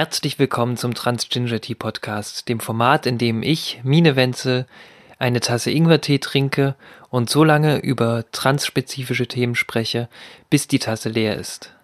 [0.00, 4.64] Herzlich willkommen zum Transginger Tea Podcast, dem Format, in dem ich, Mine Wenzel,
[5.18, 6.74] eine Tasse Ingwertee trinke
[7.10, 10.08] und so lange über transspezifische Themen spreche,
[10.48, 11.74] bis die Tasse leer ist.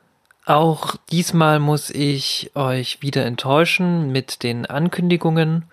[0.47, 5.67] Auch diesmal muss ich euch wieder enttäuschen mit den Ankündigungen.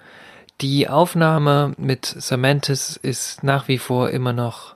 [0.59, 4.75] Die Aufnahme mit Samantis ist nach wie vor immer noch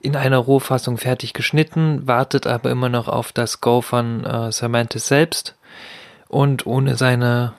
[0.00, 5.08] in einer Rohfassung fertig geschnitten, wartet aber immer noch auf das Go von äh, Samantis
[5.08, 5.56] selbst
[6.28, 7.54] und ohne seine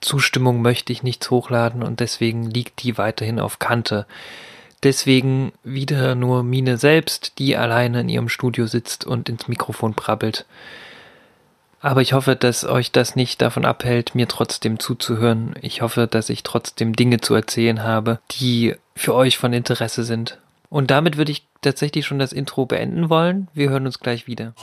[0.00, 4.06] Zustimmung möchte ich nichts hochladen und deswegen liegt die weiterhin auf Kante.
[4.82, 10.46] Deswegen wieder nur Mine selbst, die alleine in ihrem Studio sitzt und ins Mikrofon brabbelt.
[11.82, 15.54] Aber ich hoffe, dass euch das nicht davon abhält, mir trotzdem zuzuhören.
[15.60, 20.38] Ich hoffe, dass ich trotzdem Dinge zu erzählen habe, die für euch von Interesse sind.
[20.68, 23.48] Und damit würde ich tatsächlich schon das Intro beenden wollen.
[23.54, 24.54] Wir hören uns gleich wieder.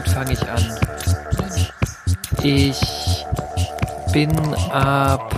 [0.00, 0.78] Womit fange ich an?
[2.42, 3.26] Ich
[4.14, 5.34] bin ab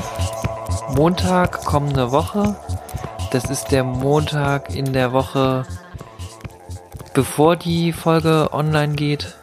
[0.95, 2.55] Montag kommende Woche.
[3.33, 5.67] Das ist der Montag in der Woche,
[7.13, 9.35] bevor die Folge online geht.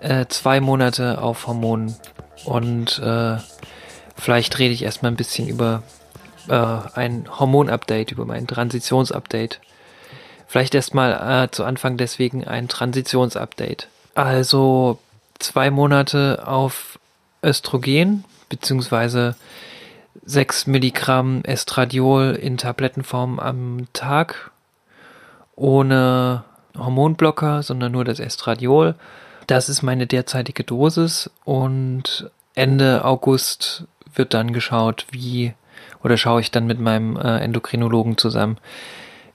[0.00, 1.96] Äh, zwei Monate auf Hormonen.
[2.44, 3.38] Und äh,
[4.14, 5.82] vielleicht rede ich erstmal ein bisschen über
[6.48, 9.58] äh, ein Hormonupdate, über mein Transitionsupdate.
[10.50, 13.86] Vielleicht erstmal äh, zu Anfang deswegen ein Transitionsupdate.
[14.16, 14.98] Also
[15.38, 16.98] zwei Monate auf
[17.40, 19.36] Östrogen, beziehungsweise
[20.24, 24.50] 6 Milligramm Estradiol in Tablettenform am Tag,
[25.54, 26.42] ohne
[26.76, 28.96] Hormonblocker, sondern nur das Estradiol.
[29.46, 33.84] Das ist meine derzeitige Dosis und Ende August
[34.16, 35.54] wird dann geschaut, wie,
[36.02, 38.58] oder schaue ich dann mit meinem äh, Endokrinologen zusammen,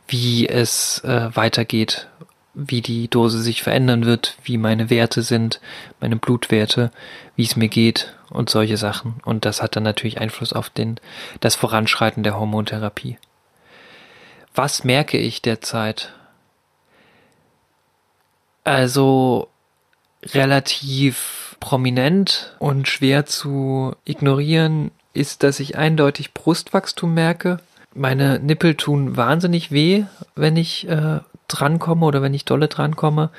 [0.07, 2.07] wie es äh, weitergeht,
[2.53, 5.59] wie die Dose sich verändern wird, wie meine Werte sind,
[5.99, 6.91] meine Blutwerte,
[7.35, 9.15] wie es mir geht und solche Sachen.
[9.25, 10.99] Und das hat dann natürlich Einfluss auf den,
[11.41, 13.17] das Voranschreiten der Hormontherapie.
[14.53, 16.13] Was merke ich derzeit?
[18.63, 19.49] Also
[20.23, 27.59] relativ prominent und schwer zu ignorieren ist, dass ich eindeutig Brustwachstum merke
[27.95, 30.03] meine Nippel tun wahnsinnig weh,
[30.35, 33.29] wenn ich äh, drankomme oder wenn ich dolle drankomme.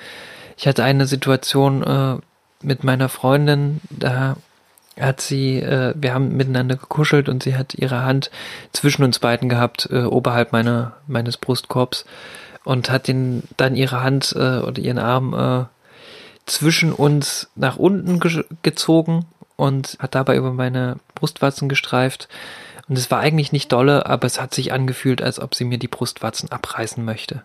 [0.56, 2.16] Ich hatte eine Situation äh,
[2.62, 4.36] mit meiner Freundin, da
[4.98, 8.30] hat sie, äh, wir haben miteinander gekuschelt und sie hat ihre Hand
[8.72, 12.06] zwischen uns beiden gehabt, äh, oberhalb meiner, meines Brustkorbs
[12.64, 15.66] und hat den, dann ihre Hand äh, oder ihren Arm äh,
[16.46, 22.28] zwischen uns nach unten ge gezogen und hat dabei über meine Brustwarzen gestreift
[22.88, 25.78] und es war eigentlich nicht dolle, aber es hat sich angefühlt, als ob sie mir
[25.78, 27.42] die Brustwarzen abreißen möchte.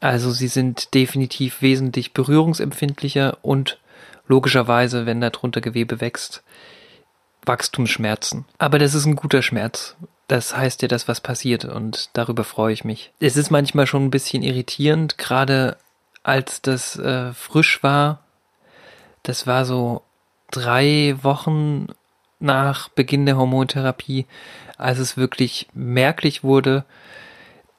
[0.00, 3.78] Also sie sind definitiv wesentlich berührungsempfindlicher und
[4.26, 6.42] logischerweise, wenn darunter Gewebe wächst,
[7.46, 8.44] Wachstumsschmerzen.
[8.58, 9.96] Aber das ist ein guter Schmerz.
[10.28, 13.12] Das heißt ja, dass was passiert und darüber freue ich mich.
[13.20, 15.76] Es ist manchmal schon ein bisschen irritierend, gerade
[16.22, 18.24] als das äh, frisch war.
[19.22, 20.02] Das war so
[20.50, 21.88] drei Wochen
[22.42, 24.26] nach Beginn der Hormontherapie,
[24.76, 26.84] als es wirklich merklich wurde.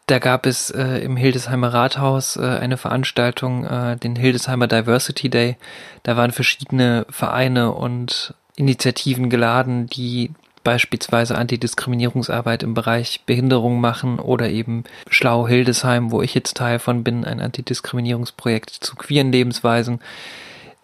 [0.07, 5.57] Da gab es äh, im Hildesheimer Rathaus äh, eine Veranstaltung, äh, den Hildesheimer Diversity Day.
[6.03, 10.31] Da waren verschiedene Vereine und Initiativen geladen, die
[10.63, 17.03] beispielsweise Antidiskriminierungsarbeit im Bereich Behinderung machen oder eben Schlau Hildesheim, wo ich jetzt Teil von
[17.03, 19.99] bin, ein Antidiskriminierungsprojekt zu queeren Lebensweisen.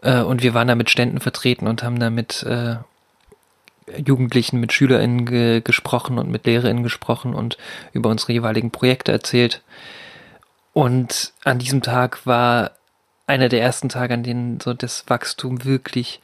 [0.02, 2.78] Äh, und wir waren da mit Ständen vertreten und haben da mit äh,
[3.98, 7.58] Jugendlichen, mit SchülerInnen ge gesprochen und mit LehrerInnen gesprochen und
[7.94, 9.62] über unsere jeweiligen Projekte erzählt.
[10.74, 12.72] Und an diesem Tag war
[13.28, 16.22] einer der ersten Tage, an denen so das Wachstum wirklich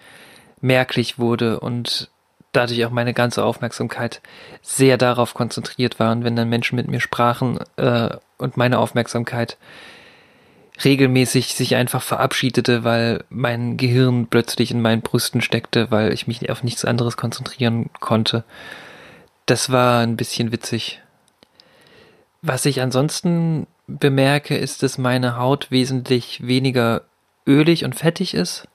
[0.62, 2.10] merklich wurde und
[2.52, 4.22] dadurch auch meine ganze Aufmerksamkeit
[4.62, 6.12] sehr darauf konzentriert war.
[6.12, 9.58] Und wenn dann Menschen mit mir sprachen äh, und meine Aufmerksamkeit
[10.84, 16.50] regelmäßig sich einfach verabschiedete, weil mein Gehirn plötzlich in meinen Brüsten steckte, weil ich mich
[16.50, 18.44] auf nichts anderes konzentrieren konnte.
[19.46, 21.02] Das war ein bisschen witzig.
[22.42, 27.04] Was ich ansonsten bemerke, ist, dass meine Haut wesentlich weniger
[27.48, 28.68] ölig und fettig ist.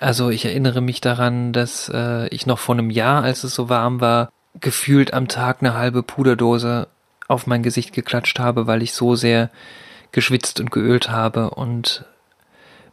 [0.00, 3.68] Also ich erinnere mich daran, dass äh, ich noch vor einem Jahr, als es so
[3.68, 6.88] warm war, gefühlt am Tag eine halbe Puderdose
[7.28, 9.50] auf mein Gesicht geklatscht habe, weil ich so sehr
[10.14, 11.50] geschwitzt und geölt habe.
[11.50, 12.06] Und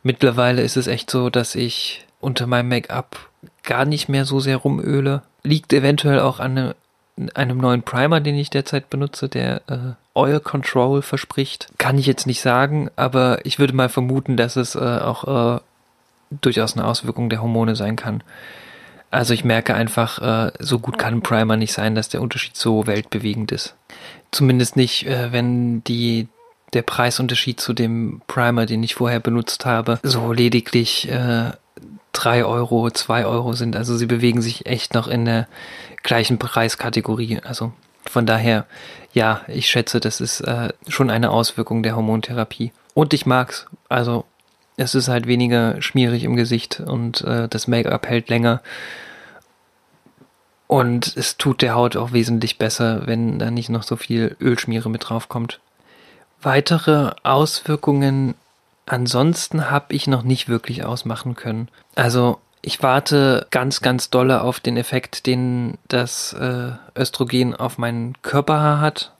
[0.03, 3.29] mittlerweile ist es echt so, dass ich unter meinem Make-up
[3.63, 5.21] gar nicht mehr so sehr rumöle.
[5.43, 6.75] Liegt eventuell auch an eine,
[7.33, 11.67] einem neuen Primer, den ich derzeit benutze, der äh, Oil Control verspricht.
[11.77, 15.59] Kann ich jetzt nicht sagen, aber ich würde mal vermuten, dass es äh, auch äh,
[16.29, 18.23] durchaus eine Auswirkung der Hormone sein kann.
[19.09, 22.55] Also ich merke einfach, äh, so gut kann ein Primer nicht sein, dass der Unterschied
[22.55, 23.75] so weltbewegend ist.
[24.31, 26.29] Zumindest nicht, äh, wenn die
[26.73, 31.51] der Preisunterschied zu dem Primer, den ich vorher benutzt habe, so lediglich äh,
[32.13, 33.75] 3 Euro, 2 Euro sind.
[33.75, 35.47] Also sie bewegen sich echt noch in der
[36.03, 37.39] gleichen Preiskategorie.
[37.43, 37.73] Also
[38.05, 38.65] von daher,
[39.13, 42.71] ja, ich schätze, das ist äh, schon eine Auswirkung der Hormontherapie.
[42.93, 43.67] Und ich mag's.
[43.89, 44.25] Also
[44.77, 48.61] es ist halt weniger schmierig im Gesicht und äh, das Make-up hält länger.
[50.67, 54.89] Und es tut der Haut auch wesentlich besser, wenn da nicht noch so viel Ölschmiere
[54.89, 55.59] mit drauf kommt.
[56.41, 58.35] Weitere Auswirkungen
[58.85, 61.69] ansonsten habe ich noch nicht wirklich ausmachen können.
[61.95, 68.21] Also ich warte ganz, ganz dolle auf den Effekt, den das äh, Östrogen auf meinen
[68.21, 69.13] Körperhaar hat.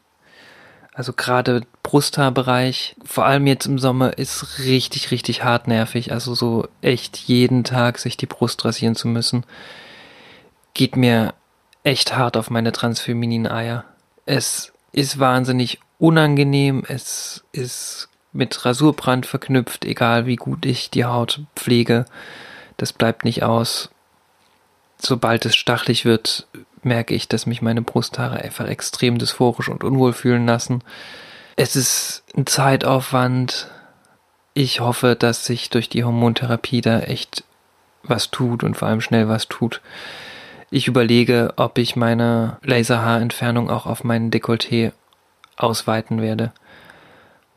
[0.94, 6.12] Also gerade Brusthaarbereich, vor allem jetzt im Sommer, ist richtig, richtig hartnervig.
[6.12, 9.45] Also so echt jeden Tag sich die Brust rasieren zu müssen,
[10.73, 11.33] geht mir
[11.83, 13.85] echt hart auf meine transfemininen Eier.
[14.25, 21.42] Es ist wahnsinnig unangenehm, es ist mit Rasurbrand verknüpft, egal wie gut ich die Haut
[21.56, 22.06] pflege.
[22.77, 23.92] Das bleibt nicht aus.
[24.98, 26.48] Sobald es stachlig wird,
[26.81, 30.83] merke ich, dass mich meine Brusthaare einfach extrem dysphorisch und unwohl fühlen lassen.
[31.56, 33.69] Es ist ein Zeitaufwand.
[34.56, 37.44] Ich hoffe, dass sich durch die Hormontherapie da echt
[38.01, 39.81] was tut und vor allem schnell was tut.
[40.71, 44.94] Ich überlege, ob ich meine Laserhaarentfernung auch auf meinen Dekolleté
[45.57, 46.51] ausweiten werde.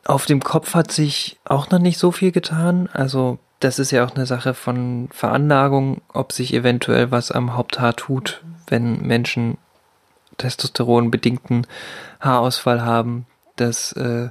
[0.05, 2.88] Auf dem Kopf hat sich auch noch nicht so viel getan.
[2.93, 7.96] Also das ist ja auch eine Sache von Veranlagung, ob sich eventuell was am Haupthaar
[7.96, 9.56] tut, wenn Menschen
[10.37, 11.67] testosteronbedingten
[12.20, 13.26] Haarausfall haben,
[13.56, 14.29] dass äh,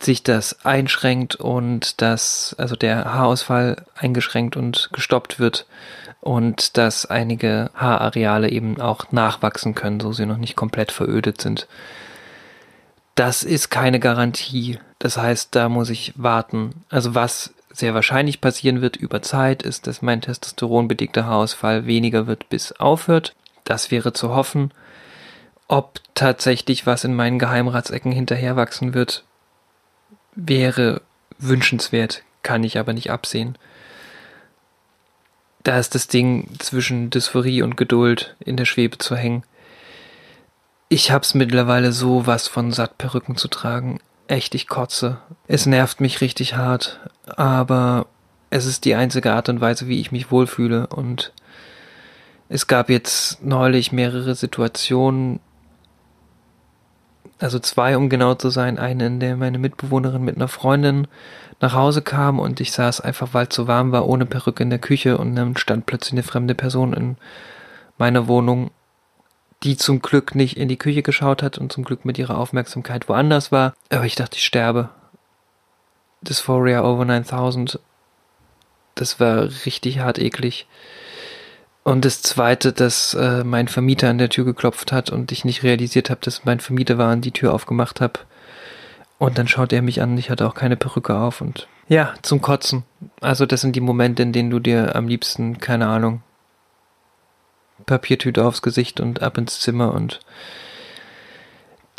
[0.00, 5.66] sich das einschränkt und dass also der Haarausfall eingeschränkt und gestoppt wird
[6.20, 11.66] und dass einige Haarareale eben auch nachwachsen können, so sie noch nicht komplett verödet sind.
[13.16, 14.78] Das ist keine Garantie.
[14.98, 16.84] Das heißt, da muss ich warten.
[16.90, 22.48] Also was sehr wahrscheinlich passieren wird über Zeit, ist, dass mein testosteronbedingter Haarausfall weniger wird,
[22.50, 23.34] bis aufhört.
[23.64, 24.70] Das wäre zu hoffen.
[25.66, 29.24] Ob tatsächlich was in meinen Geheimratsecken hinterherwachsen wird,
[30.34, 31.00] wäre
[31.38, 33.56] wünschenswert, kann ich aber nicht absehen.
[35.64, 39.42] Da ist das Ding zwischen Dysphorie und Geduld in der Schwebe zu hängen.
[40.88, 43.98] Ich hab's mittlerweile so was von satt, Perücken zu tragen.
[44.28, 45.18] Echt, ich kotze.
[45.48, 48.06] Es nervt mich richtig hart, aber
[48.50, 50.86] es ist die einzige Art und Weise, wie ich mich wohlfühle.
[50.86, 51.32] Und
[52.48, 55.40] es gab jetzt neulich mehrere Situationen,
[57.40, 61.08] also zwei, um genau zu sein, eine, in der meine Mitbewohnerin mit einer Freundin
[61.60, 64.70] nach Hause kam und ich saß einfach, weil es so warm war, ohne Perücke in
[64.70, 65.18] der Küche.
[65.18, 67.16] Und dann stand plötzlich eine fremde Person in
[67.98, 68.70] meiner Wohnung
[69.62, 73.08] die zum Glück nicht in die Küche geschaut hat und zum Glück mit ihrer Aufmerksamkeit
[73.08, 73.74] woanders war.
[73.90, 74.90] Aber ich dachte, ich sterbe.
[76.22, 77.78] Dysphoria over 9000.
[78.94, 80.66] Das war richtig hart eklig.
[81.84, 85.62] Und das zweite, dass äh, mein Vermieter an der Tür geklopft hat und ich nicht
[85.62, 88.20] realisiert habe, dass mein Vermieter war und die Tür aufgemacht habe.
[89.18, 92.40] Und dann schaut er mich an, ich hatte auch keine Perücke auf und ja, zum
[92.40, 92.82] Kotzen.
[93.20, 96.22] Also das sind die Momente, in denen du dir am liebsten, keine Ahnung,
[97.86, 100.20] Papiertüte aufs Gesicht und ab ins Zimmer und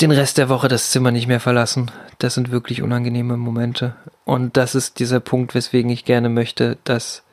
[0.01, 1.89] den Rest der Woche das Zimmer nicht mehr verlassen.
[2.19, 3.95] Das sind wirklich unangenehme Momente.
[4.25, 7.23] Und das ist dieser Punkt, weswegen ich gerne möchte, dass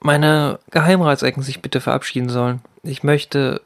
[0.00, 2.60] meine Geheimratsecken sich bitte verabschieden sollen.
[2.82, 3.62] Ich möchte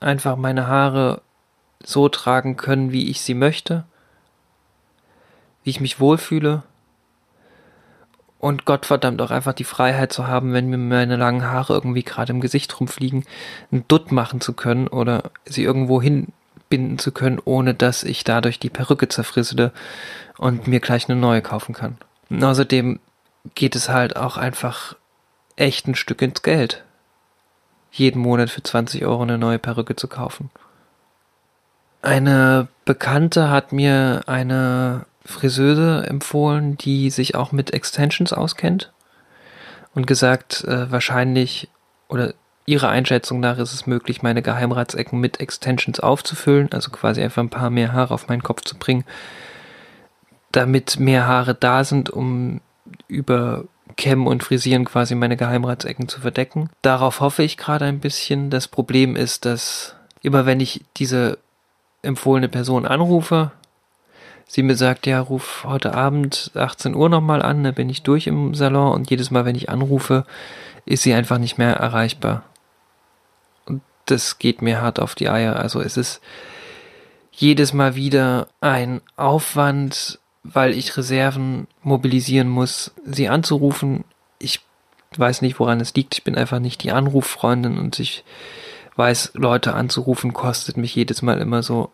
[0.00, 1.20] einfach meine Haare
[1.84, 3.84] so tragen können, wie ich sie möchte,
[5.64, 6.62] wie ich mich wohlfühle
[8.42, 12.32] und Gottverdammt auch einfach die Freiheit zu haben, wenn mir meine langen Haare irgendwie gerade
[12.32, 13.24] im Gesicht rumfliegen,
[13.70, 18.58] einen Dutt machen zu können oder sie irgendwo hinbinden zu können, ohne dass ich dadurch
[18.58, 19.70] die Perücke zerfrissele
[20.38, 21.98] und mir gleich eine neue kaufen kann.
[22.30, 22.98] Und außerdem
[23.54, 24.96] geht es halt auch einfach
[25.54, 26.82] echt ein Stück ins Geld.
[27.92, 30.50] Jeden Monat für 20 Euro eine neue Perücke zu kaufen.
[32.00, 38.92] Eine Bekannte hat mir eine Friseuse empfohlen, die sich auch mit Extensions auskennt
[39.94, 41.68] und gesagt, äh, wahrscheinlich
[42.08, 42.34] oder
[42.66, 47.50] ihrer Einschätzung nach ist es möglich, meine Geheimratsecken mit Extensions aufzufüllen, also quasi einfach ein
[47.50, 49.04] paar mehr Haare auf meinen Kopf zu bringen,
[50.52, 52.60] damit mehr Haare da sind, um
[53.08, 53.64] über
[53.96, 56.70] Kämmen und Frisieren quasi meine Geheimratsecken zu verdecken.
[56.82, 58.50] Darauf hoffe ich gerade ein bisschen.
[58.50, 61.38] Das Problem ist, dass immer wenn ich diese
[62.02, 63.52] empfohlene Person anrufe,
[64.52, 68.26] sie mir sagt, ja, ruf heute Abend 18 Uhr nochmal an, dann bin ich durch
[68.26, 70.26] im Salon und jedes Mal, wenn ich anrufe,
[70.84, 72.42] ist sie einfach nicht mehr erreichbar.
[73.64, 75.56] Und das geht mir hart auf die Eier.
[75.56, 76.20] Also es ist
[77.30, 84.04] jedes Mal wieder ein Aufwand, weil ich Reserven mobilisieren muss, sie anzurufen.
[84.38, 84.60] Ich
[85.16, 86.12] weiß nicht, woran es liegt.
[86.12, 88.22] Ich bin einfach nicht die Anruffreundin und ich
[88.96, 91.90] weiß, Leute anzurufen kostet mich jedes Mal immer so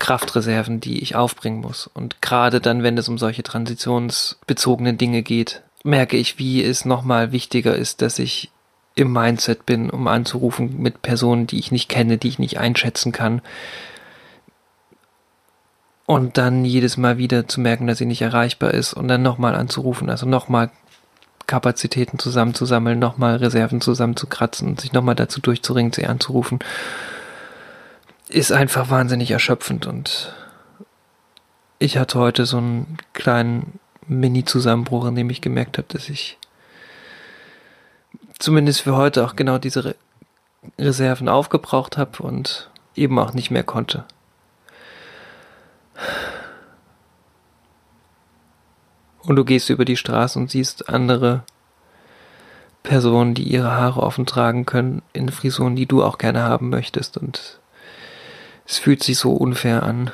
[0.00, 1.86] Kraftreserven, die ich aufbringen muss.
[1.86, 7.30] Und gerade dann, wenn es um solche transitionsbezogenen Dinge geht, merke ich, wie es nochmal
[7.30, 8.50] wichtiger ist, dass ich
[8.96, 13.12] im Mindset bin, um anzurufen mit Personen, die ich nicht kenne, die ich nicht einschätzen
[13.12, 13.40] kann.
[16.06, 19.54] Und dann jedes Mal wieder zu merken, dass sie nicht erreichbar ist und dann nochmal
[19.54, 20.70] anzurufen, also nochmal
[21.46, 26.58] Kapazitäten zusammenzusammeln, nochmal Reserven zusammenzukratzen und sich nochmal dazu durchzuringen, sie anzurufen,
[28.30, 30.32] ist einfach wahnsinnig erschöpfend und
[31.78, 36.38] ich hatte heute so einen kleinen Mini-Zusammenbruch, in dem ich gemerkt habe, dass ich
[38.38, 39.94] zumindest für heute auch genau diese Re
[40.78, 44.04] Reserven aufgebraucht habe und eben auch nicht mehr konnte.
[49.22, 51.44] Und du gehst über die Straße und siehst andere
[52.82, 57.16] Personen, die ihre Haare offen tragen können, in Frisuren, die du auch gerne haben möchtest.
[57.16, 57.59] Und
[58.70, 60.12] es fühlt sich so unfair an.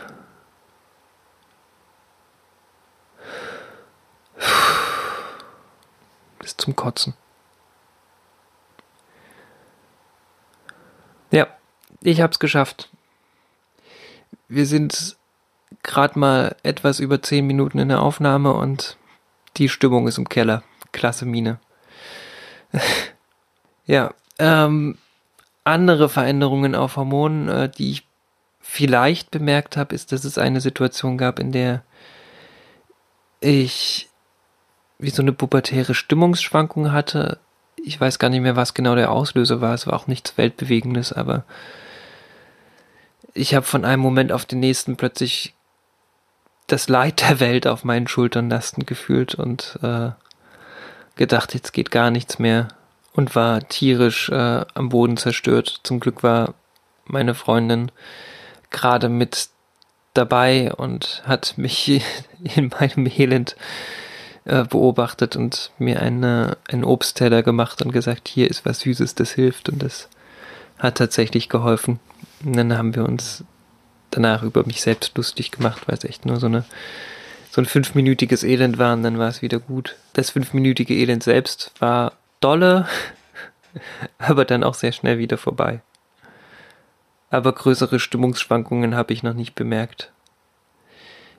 [6.39, 7.13] Bis zum Kotzen.
[11.31, 11.49] Ja,
[12.01, 12.89] ich hab's geschafft.
[14.49, 15.19] Wir sind
[15.83, 18.97] gerade mal etwas über zehn Minuten in der Aufnahme und
[19.59, 20.63] die Stimmung ist im Keller.
[20.93, 21.61] Klasse Mine.
[23.85, 24.97] ja, ähm,
[25.65, 28.07] andere Veränderungen auf Hormonen, äh, die ich
[28.69, 31.83] vielleicht bemerkt habe, ist, dass es eine Situation gab, in der
[33.41, 34.09] ich
[34.99, 37.39] wie so eine pubertäre Stimmungsschwankung hatte.
[37.77, 39.73] Ich weiß gar nicht mehr, was genau der Auslöser war.
[39.73, 41.45] Es war auch nichts Weltbewegendes, aber
[43.35, 45.55] ich habe von einem Moment auf den nächsten plötzlich
[46.67, 50.11] das Leid der Welt auf meinen Schultern lastend gefühlt und äh,
[51.15, 52.69] gedacht, jetzt geht gar nichts mehr
[53.13, 55.81] und war tierisch äh, am Boden zerstört.
[55.85, 56.55] Zum Glück war
[57.07, 57.93] meine Freundin
[58.77, 59.49] gerade mit
[60.15, 62.03] dabei und hat mich
[62.57, 63.57] in meinem Elend
[64.45, 69.33] äh, beobachtet und mir eine, einen Obstteller gemacht und gesagt, hier ist was Süßes, das
[69.33, 70.09] hilft und das
[70.79, 71.99] hat tatsächlich geholfen.
[72.45, 73.45] Und dann haben wir uns
[74.11, 76.65] danach über mich selbst lustig gemacht, weil es echt nur so eine
[77.51, 79.97] so ein fünfminütiges Elend war und dann war es wieder gut.
[80.13, 82.87] Das fünfminütige Elend selbst war dolle,
[84.19, 85.81] aber dann auch sehr schnell wieder vorbei
[87.31, 90.13] aber größere Stimmungsschwankungen habe ich noch nicht bemerkt.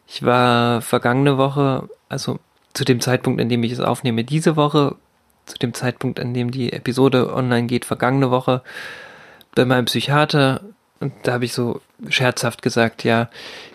[0.08, 2.40] Ich war vergangene Woche, also
[2.74, 4.96] zu dem Zeitpunkt, an dem ich es aufnehme, diese Woche,
[5.46, 8.62] zu dem Zeitpunkt, an dem die Episode online geht, vergangene Woche,
[9.56, 10.62] bei meinem Psychiater.
[11.00, 13.30] Und da habe ich so scherzhaft gesagt, ja,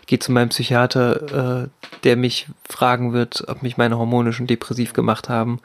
[0.07, 1.69] gehe zu meinem Psychiater, äh,
[2.05, 5.61] der mich fragen wird, ob mich meine Hormone schon depressiv gemacht haben.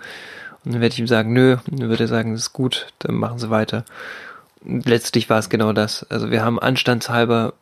[0.63, 1.57] Und dann werde ich ihm sagen, nö.
[1.69, 3.85] Und dann würde er sagen, das ist gut, dann machen sie weiter
[4.67, 6.05] letztlich war es genau das.
[6.09, 7.53] Also wir haben anstandshalber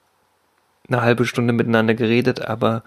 [0.88, 2.83] eine halbe Stunde miteinander geredet, aber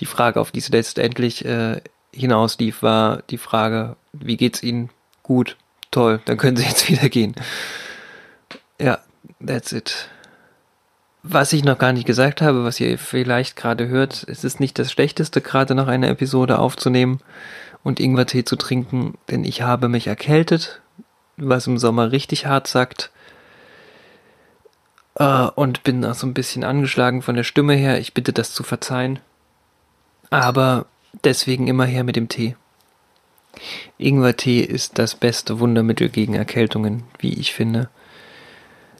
[0.00, 1.80] die Frage, auf die es letztendlich äh,
[2.12, 4.90] hinauslief, war die Frage, wie geht's Ihnen?
[5.22, 5.56] Gut,
[5.90, 7.34] toll, dann können Sie jetzt wieder gehen.
[8.80, 8.98] Ja,
[9.44, 10.08] that's it.
[11.22, 14.78] Was ich noch gar nicht gesagt habe, was ihr vielleicht gerade hört, es ist nicht
[14.78, 17.20] das Schlechteste, gerade noch eine Episode aufzunehmen
[17.84, 20.80] und Ingwertee zu trinken, denn ich habe mich erkältet,
[21.36, 23.12] was im Sommer richtig hart sagt
[25.16, 27.98] äh, und bin auch so ein bisschen angeschlagen von der Stimme her.
[27.98, 29.18] Ich bitte das zu verzeihen.
[30.30, 30.86] Aber
[31.24, 32.56] deswegen immer her mit dem Tee.
[33.98, 37.90] Ingwertee ist das beste Wundermittel gegen Erkältungen, wie ich finde.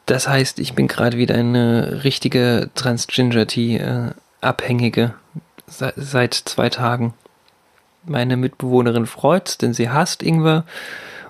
[0.07, 5.11] Das heißt, ich bin gerade wieder eine richtige Trans-Ginger-Tea-Abhängige äh,
[5.67, 7.15] seit, seit zwei Tagen.
[8.05, 10.65] Meine Mitbewohnerin freut's, denn sie hasst Ingwer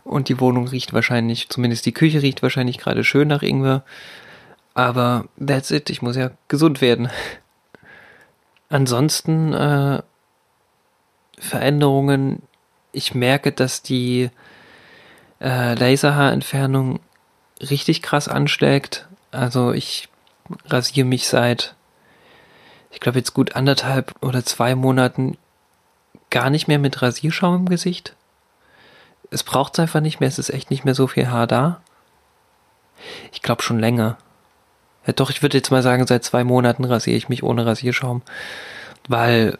[0.04, 3.84] und die Wohnung riecht wahrscheinlich, zumindest die Küche riecht wahrscheinlich gerade schön nach Ingwer
[4.74, 7.10] Aber that's it, ich muss ja gesund werden.
[8.68, 10.02] Ansonsten äh,
[11.38, 12.42] Veränderungen,
[12.92, 14.30] ich merke, dass die
[15.40, 17.00] äh, Laserhaarentfernung
[17.60, 19.08] richtig krass anschlägt.
[19.30, 20.08] Also ich
[20.66, 21.74] rasiere mich seit,
[22.90, 25.36] ich glaube jetzt gut anderthalb oder zwei Monaten
[26.30, 28.16] gar nicht mehr mit Rasierschaum im Gesicht.
[29.30, 31.82] Es braucht es einfach nicht mehr, es ist echt nicht mehr so viel Haar da.
[33.32, 34.16] Ich glaube schon länger.
[35.06, 38.22] Ja, doch, ich würde jetzt mal sagen, seit zwei Monaten rasiere ich mich ohne Rasierschaum,
[39.08, 39.58] weil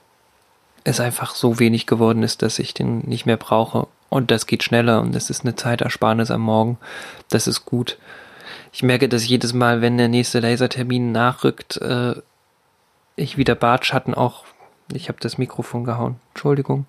[0.85, 3.87] es einfach so wenig geworden ist, dass ich den nicht mehr brauche.
[4.09, 6.79] Und das geht schneller und das ist eine Zeitersparnis am Morgen.
[7.29, 7.99] Das ist gut.
[8.73, 12.15] Ich merke, dass jedes Mal, wenn der nächste Lasertermin nachrückt, äh,
[13.17, 14.45] ich wieder Bartschatten auch.
[14.93, 16.17] Ich habe das Mikrofon gehauen.
[16.33, 16.87] Entschuldigung.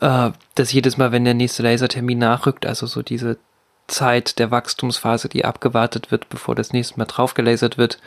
[0.00, 3.38] Äh, dass jedes Mal, wenn der nächste Lasertermin nachrückt, also so diese
[3.90, 7.98] Zeit der Wachstumsphase, die abgewartet wird, bevor das nächste Mal draufgelasert wird,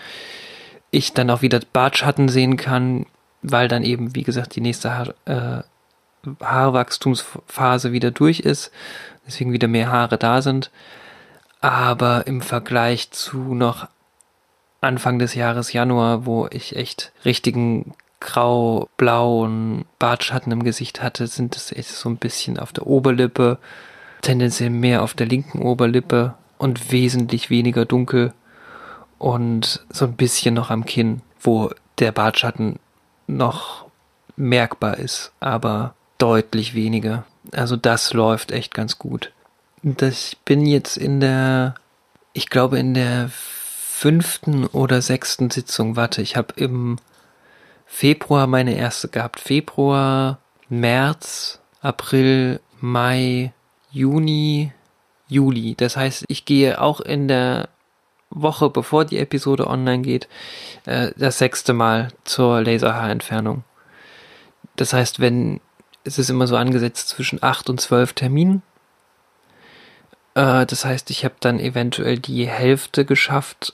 [0.91, 3.05] ich dann auch wieder Bartschatten sehen kann,
[3.41, 5.63] weil dann eben, wie gesagt, die nächste Haar, äh,
[6.41, 8.71] Haarwachstumsphase wieder durch ist,
[9.27, 10.71] deswegen wieder mehr Haare da sind.
[11.59, 13.87] Aber im Vergleich zu noch
[14.81, 21.71] Anfang des Jahres Januar, wo ich echt richtigen grau-blauen Bartschatten im Gesicht hatte, sind es
[21.71, 23.57] echt so ein bisschen auf der Oberlippe,
[24.23, 28.33] tendenziell mehr auf der linken Oberlippe und wesentlich weniger dunkel
[29.19, 31.69] und so ein bisschen noch am Kinn, wo
[31.99, 32.79] der Bartschatten
[33.27, 33.85] noch
[34.35, 37.25] merkbar ist, aber deutlich weniger.
[37.51, 39.31] Also das läuft echt ganz gut.
[39.83, 41.75] Ich bin jetzt in der,
[42.31, 45.95] ich glaube in der fünften oder sechsten Sitzung.
[45.95, 46.97] Warte, ich habe im
[47.85, 49.39] Februar meine erste gehabt.
[49.39, 53.53] Februar, März, April, Mai,
[53.93, 54.73] Juni,
[55.27, 55.75] Juli.
[55.75, 57.69] Das heißt, ich gehe auch in der
[58.31, 60.27] Woche, bevor die Episode online geht,
[60.85, 63.63] äh, das sechste Mal zur Laserhaarentfernung.
[64.75, 65.61] Das heißt, wenn
[66.03, 68.61] es ist immer so angesetzt zwischen acht und zwölf Terminen.
[70.35, 73.73] Äh, das heißt, ich habe dann eventuell die Hälfte geschafft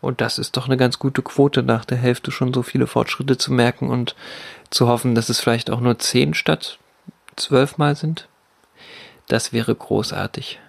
[0.00, 3.38] und das ist doch eine ganz gute Quote, nach der Hälfte schon so viele Fortschritte
[3.38, 4.14] zu merken und
[4.70, 6.78] zu hoffen, dass es vielleicht auch nur zehn statt
[7.36, 8.28] zwölf Mal sind.
[9.28, 10.60] Das wäre großartig.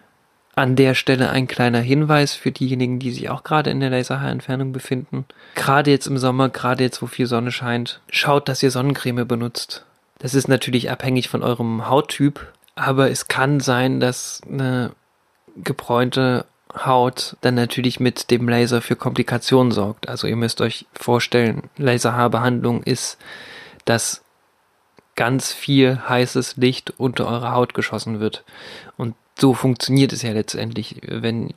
[0.55, 4.71] An der Stelle ein kleiner Hinweis für diejenigen, die sich auch gerade in der Laserhaarentfernung
[4.71, 5.25] befinden.
[5.53, 9.85] Gerade jetzt im Sommer, gerade jetzt, wo viel Sonne scheint, schaut, dass ihr Sonnencreme benutzt.
[10.17, 14.91] Das ist natürlich abhängig von eurem Hauttyp, aber es kann sein, dass eine
[15.63, 20.09] gebräunte Haut dann natürlich mit dem Laser für Komplikationen sorgt.
[20.09, 23.17] Also ihr müsst euch vorstellen, Laserhaarbehandlung ist,
[23.85, 24.23] dass
[25.17, 28.45] ganz viel heißes Licht unter eure Haut geschossen wird.
[28.95, 31.01] Und so funktioniert es ja letztendlich.
[31.05, 31.53] Wenn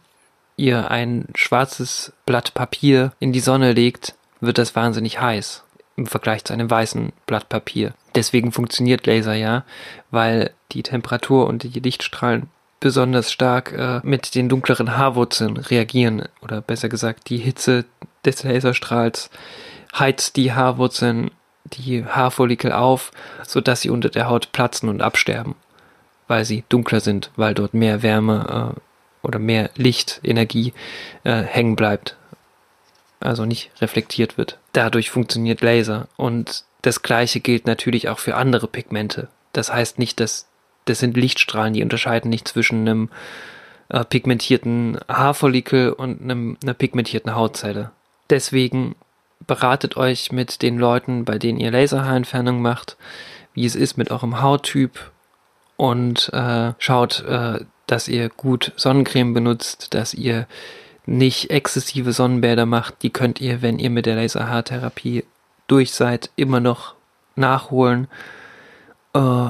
[0.57, 5.63] ihr ein schwarzes Blatt Papier in die Sonne legt, wird das wahnsinnig heiß
[5.97, 7.93] im Vergleich zu einem weißen Blatt Papier.
[8.15, 9.65] Deswegen funktioniert Laser ja,
[10.11, 12.49] weil die Temperatur und die Lichtstrahlen
[12.81, 16.27] besonders stark äh, mit den dunkleren Haarwurzeln reagieren.
[16.41, 17.85] Oder besser gesagt, die Hitze
[18.25, 19.31] des Laserstrahls
[19.97, 21.31] heizt die Haarwurzeln,
[21.65, 23.13] die Haarfollikel auf,
[23.47, 25.55] sodass sie unter der Haut platzen und absterben
[26.31, 30.73] weil sie dunkler sind, weil dort mehr Wärme äh, oder mehr Lichtenergie
[31.25, 32.17] äh, hängen bleibt.
[33.19, 34.57] Also nicht reflektiert wird.
[34.73, 36.07] Dadurch funktioniert Laser.
[36.17, 39.27] Und das gleiche gilt natürlich auch für andere Pigmente.
[39.53, 40.47] Das heißt nicht, dass
[40.85, 43.09] das sind Lichtstrahlen, die unterscheiden nicht zwischen einem
[43.89, 47.91] äh, pigmentierten Haarfollikel und einem, einer pigmentierten Hautzelle.
[48.31, 48.95] Deswegen
[49.47, 52.97] beratet euch mit den Leuten, bei denen ihr Laserhaarentfernung macht,
[53.55, 55.11] wie es ist mit eurem Hauttyp,
[55.81, 60.47] und äh, schaut, äh, dass ihr gut Sonnencreme benutzt, dass ihr
[61.07, 63.03] nicht exzessive Sonnenbäder macht.
[63.03, 65.25] Die könnt ihr, wenn ihr mit der Laserhaartherapie
[65.69, 66.97] durch seid, immer noch
[67.35, 68.09] nachholen.
[69.15, 69.49] Äh,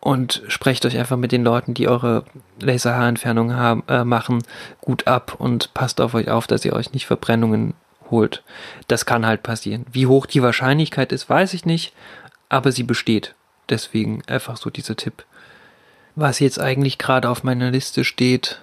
[0.00, 2.24] und sprecht euch einfach mit den Leuten, die eure
[2.60, 4.42] Laserhaarentfernung haben, äh, machen,
[4.80, 7.74] gut ab und passt auf euch auf, dass ihr euch nicht Verbrennungen
[8.10, 8.42] holt.
[8.86, 9.86] Das kann halt passieren.
[9.92, 11.92] Wie hoch die Wahrscheinlichkeit ist, weiß ich nicht,
[12.48, 13.34] aber sie besteht.
[13.68, 15.24] Deswegen einfach so dieser Tipp.
[16.14, 18.60] Was jetzt eigentlich gerade auf meiner Liste steht,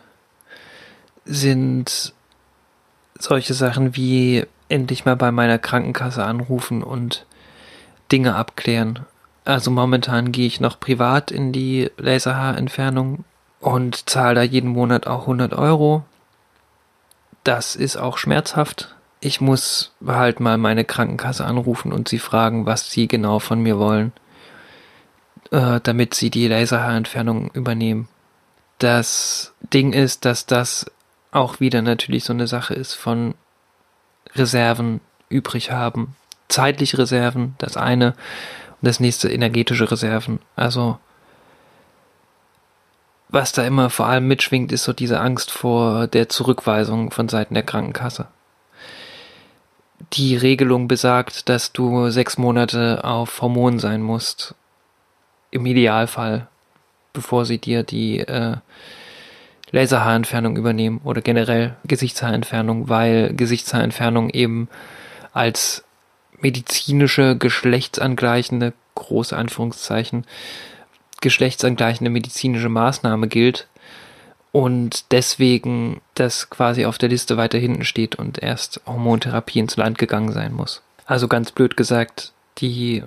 [1.26, 2.14] sind
[3.18, 7.26] solche Sachen wie endlich mal bei meiner Krankenkasse anrufen und
[8.12, 9.06] Dinge abklären.
[9.46, 13.24] Also momentan gehe ich noch privat in die Laserhaarentfernung
[13.60, 16.04] und zahle da jeden Monat auch 100 Euro.
[17.44, 18.95] Das ist auch schmerzhaft.
[19.20, 23.80] Ich muss halt mal meine Krankenkasse anrufen und sie fragen, was sie genau von mir
[23.80, 24.12] wollen
[25.52, 28.08] äh, damit sie die Laserhaarentfernung übernehmen.
[28.80, 30.92] Das Ding ist, dass das
[31.32, 33.36] auch wieder natürlich so eine Sache ist von
[34.36, 36.16] Reserven übrig haben.
[36.50, 38.12] Zeitliche Reserven, das eine,
[38.82, 40.40] und das nächste energetische Reserven.
[40.56, 41.00] Also,
[43.30, 47.54] was da immer vor allem mitschwingt, ist so diese Angst vor der Zurückweisung von Seiten
[47.54, 48.28] der Krankenkasse.
[50.14, 54.56] Die Regelung besagt, dass du sechs Monate auf Hormon sein musst.
[55.52, 56.48] Im Idealfall,
[57.14, 58.58] bevor sie dir die äh,
[59.72, 64.68] Laserhaarentfernung übernehmen oder generell Gesichtshaarentfernung, weil Gesichtshaarentfernung eben
[65.34, 65.84] als
[66.40, 70.26] medizinische, geschlechtsangleichende, große Anführungszeichen,
[71.22, 73.68] geschlechtsangleichende medizinische Maßnahme gilt
[74.56, 79.98] und deswegen das quasi auf der Liste weiter hinten steht und erst Hormontherapie ins Land
[79.98, 80.82] gegangen sein muss.
[81.06, 83.04] Also ganz blöd gesagt, die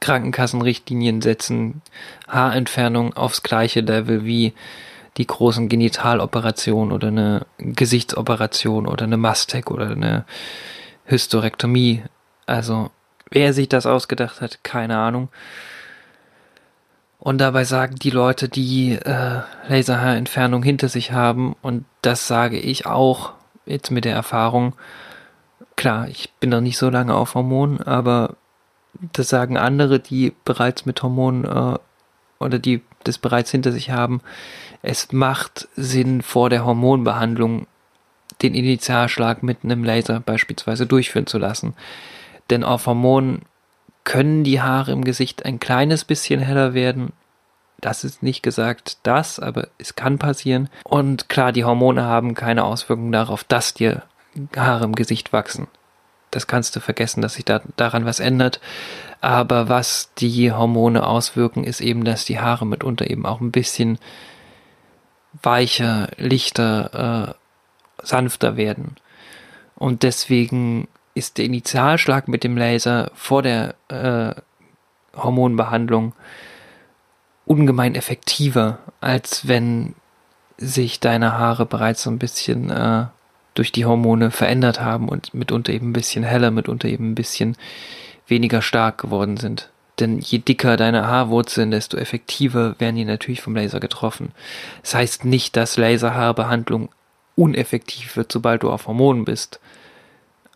[0.00, 1.82] Krankenkassenrichtlinien setzen
[2.26, 4.54] Haarentfernung aufs gleiche Level wie
[5.18, 10.24] die großen Genitaloperationen oder eine Gesichtsoperation oder eine Mastec oder eine
[11.04, 12.02] Hysterektomie.
[12.46, 12.90] Also,
[13.28, 15.28] wer sich das ausgedacht hat, keine Ahnung.
[17.18, 22.86] Und dabei sagen die Leute, die äh, Laserhaarentfernung hinter sich haben, und das sage ich
[22.86, 23.32] auch
[23.66, 24.74] jetzt mit der Erfahrung,
[25.76, 28.36] klar, ich bin noch nicht so lange auf Hormonen, aber
[29.12, 31.78] das sagen andere, die bereits mit Hormonen äh,
[32.38, 34.20] oder die das bereits hinter sich haben,
[34.82, 37.66] es macht Sinn, vor der Hormonbehandlung
[38.42, 41.74] den Initialschlag mit einem Laser beispielsweise durchführen zu lassen.
[42.50, 43.42] Denn auf Hormonen
[44.08, 47.12] können die Haare im Gesicht ein kleines bisschen heller werden.
[47.78, 50.70] Das ist nicht gesagt das, aber es kann passieren.
[50.82, 54.04] Und klar, die Hormone haben keine Auswirkungen darauf, dass dir
[54.56, 55.66] Haare im Gesicht wachsen.
[56.30, 58.62] Das kannst du vergessen, dass sich da, daran was ändert.
[59.20, 63.98] Aber was die Hormone auswirken, ist eben, dass die Haare mitunter eben auch ein bisschen
[65.42, 67.34] weicher, lichter,
[68.00, 68.96] äh, sanfter werden.
[69.74, 70.88] Und deswegen
[71.18, 74.34] ist der Initialschlag mit dem Laser vor der äh,
[75.16, 76.14] Hormonbehandlung
[77.44, 79.94] ungemein effektiver, als wenn
[80.58, 83.06] sich deine Haare bereits so ein bisschen äh,
[83.54, 87.56] durch die Hormone verändert haben und mitunter eben ein bisschen heller, mitunter eben ein bisschen
[88.26, 89.70] weniger stark geworden sind.
[89.98, 94.32] Denn je dicker deine Haarwurzeln, desto effektiver werden die natürlich vom Laser getroffen.
[94.82, 96.90] Das heißt nicht, dass Laserhaarbehandlung
[97.34, 99.58] uneffektiv wird, sobald du auf Hormonen bist.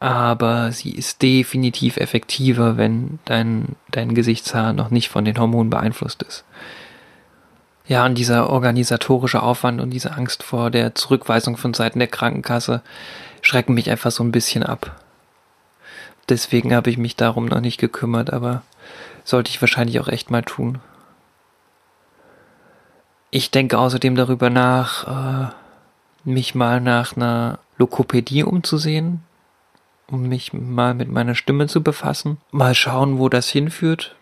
[0.02, 6.24] Aber sie ist definitiv effektiver, wenn dein, dein Gesichtshaar noch nicht von den Hormonen beeinflusst
[6.24, 6.42] ist.
[7.86, 12.82] Ja, und dieser organisatorische Aufwand und diese Angst vor der Zurückweisung von Seiten der Krankenkasse
[13.42, 15.00] schrecken mich einfach so ein bisschen ab.
[16.28, 18.62] Deswegen habe ich mich darum noch nicht gekümmert, aber
[19.22, 20.80] sollte ich wahrscheinlich auch echt mal tun.
[23.30, 25.52] Ich denke außerdem darüber nach, äh,
[26.24, 29.22] mich mal nach einer Lokopädie umzusehen,
[30.08, 32.38] um mich mal mit meiner Stimme zu befassen.
[32.50, 34.16] Mal schauen, wo das hinführt.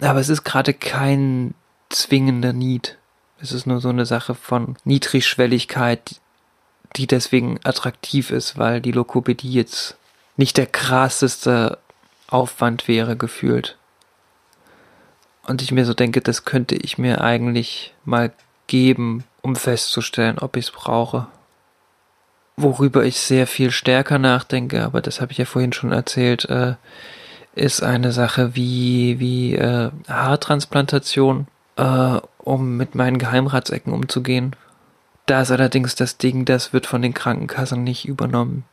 [0.00, 1.54] Aber es ist gerade kein
[1.88, 2.98] zwingender Need.
[3.40, 6.20] Es ist nur so eine Sache von Niedrigschwelligkeit,
[6.96, 9.96] die deswegen attraktiv ist, weil die Lokopädie jetzt
[10.36, 11.78] nicht der krasseste
[12.28, 13.76] Aufwand wäre gefühlt.
[15.46, 18.32] Und ich mir so denke, das könnte ich mir eigentlich mal
[18.66, 21.26] geben, um festzustellen, ob ich es brauche.
[22.56, 26.74] Worüber ich sehr viel stärker nachdenke, aber das habe ich ja vorhin schon erzählt, äh,
[27.54, 34.54] ist eine Sache wie, wie äh, Haartransplantation, äh, um mit meinen Geheimratsecken umzugehen.
[35.26, 38.64] Da ist allerdings das Ding, das wird von den Krankenkassen nicht übernommen.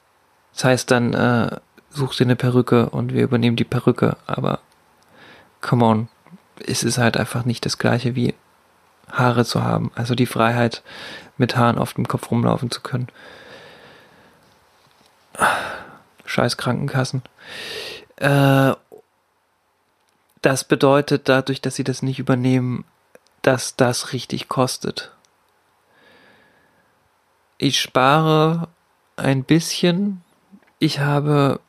[0.54, 1.58] Das heißt dann, äh,
[1.90, 4.60] such dir eine Perücke und wir übernehmen die Perücke, aber
[5.62, 6.08] come on,
[6.66, 8.34] es ist halt einfach nicht das gleiche wie
[9.12, 9.92] Haare zu haben.
[9.96, 10.84] Also die Freiheit,
[11.38, 13.08] mit Haaren auf dem Kopf rumlaufen zu können.
[16.26, 17.24] Scheiß Krankenkassen.
[18.18, 18.74] Äh,
[20.42, 22.86] das bedeutet dadurch, dass sie das nicht übernehmen,
[23.42, 25.12] dass das richtig kostet.
[27.58, 28.70] Ich spare
[29.18, 30.22] ein bisschen.
[30.80, 31.60] Ich habe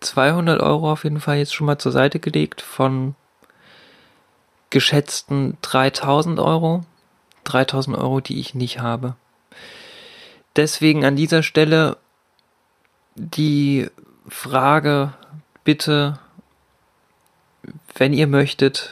[0.00, 3.16] 200 Euro auf jeden Fall jetzt schon mal zur Seite gelegt von
[4.70, 6.84] geschätzten 3000 Euro.
[7.44, 9.16] 3000 Euro, die ich nicht habe.
[10.54, 11.96] Deswegen an dieser Stelle
[13.16, 13.88] die
[14.28, 15.12] Frage,
[15.64, 16.18] bitte,
[17.96, 18.90] wenn ihr möchtet,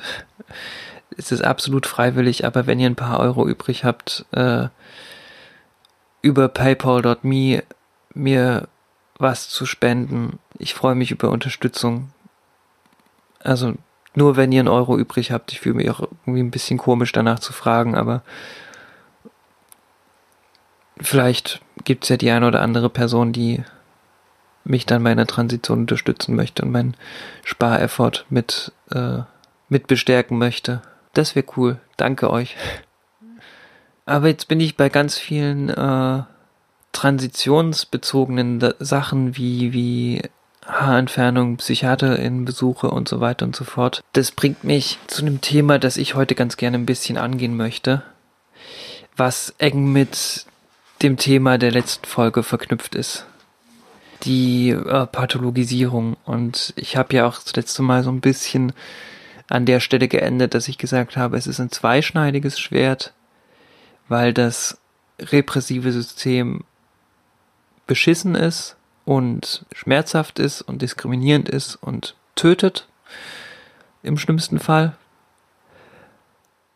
[1.17, 4.69] ist es absolut freiwillig, aber wenn ihr ein paar Euro übrig habt, äh,
[6.23, 7.63] über paypal.me
[8.15, 8.69] mir
[9.19, 10.39] was zu spenden.
[10.59, 12.11] Ich freue mich über Unterstützung.
[13.41, 13.75] Also
[14.15, 17.13] nur wenn ihr einen Euro übrig habt, ich fühle mich auch irgendwie ein bisschen komisch
[17.13, 18.23] danach zu fragen, aber
[21.01, 23.63] vielleicht gibt es ja die eine oder andere Person, die
[24.65, 26.97] mich dann meiner Transition unterstützen möchte und meinen
[27.45, 29.21] Spareffort mit, äh,
[29.69, 30.83] mit bestärken möchte.
[31.13, 31.79] Das wäre cool.
[31.97, 32.57] Danke euch.
[34.07, 36.23] Aber jetzt bin ich bei ganz vielen äh,
[36.93, 40.23] transitionsbezogenen Sachen wie, wie
[40.67, 44.03] Haarentfernung, Psychiaterinnenbesuche und so weiter und so fort.
[44.13, 48.03] Das bringt mich zu einem Thema, das ich heute ganz gerne ein bisschen angehen möchte,
[49.17, 50.47] was eng mit
[51.03, 53.27] dem Thema der letzten Folge verknüpft ist.
[54.25, 56.17] Die äh, Pathologisierung.
[56.25, 58.73] Und ich habe ja auch das letzte Mal so ein bisschen
[59.49, 63.13] an der Stelle geendet, dass ich gesagt habe, es ist ein zweischneidiges Schwert,
[64.09, 64.79] weil das
[65.21, 66.65] repressive System
[67.87, 72.89] beschissen ist und schmerzhaft ist und diskriminierend ist und tötet,
[74.03, 74.97] im schlimmsten Fall.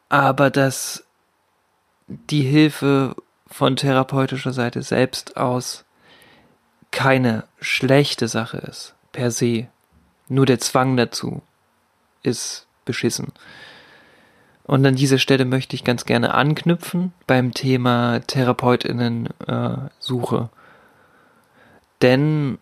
[0.09, 1.05] Aber dass
[2.07, 3.15] die Hilfe
[3.47, 5.85] von therapeutischer Seite selbst aus
[6.91, 9.69] keine schlechte Sache ist, per se.
[10.29, 11.43] Nur der Zwang dazu
[12.23, 13.33] ist beschissen.
[14.65, 20.37] Und an dieser Stelle möchte ich ganz gerne anknüpfen beim Thema Therapeutinnen-Suche.
[20.37, 20.49] Äh,
[22.03, 22.59] denn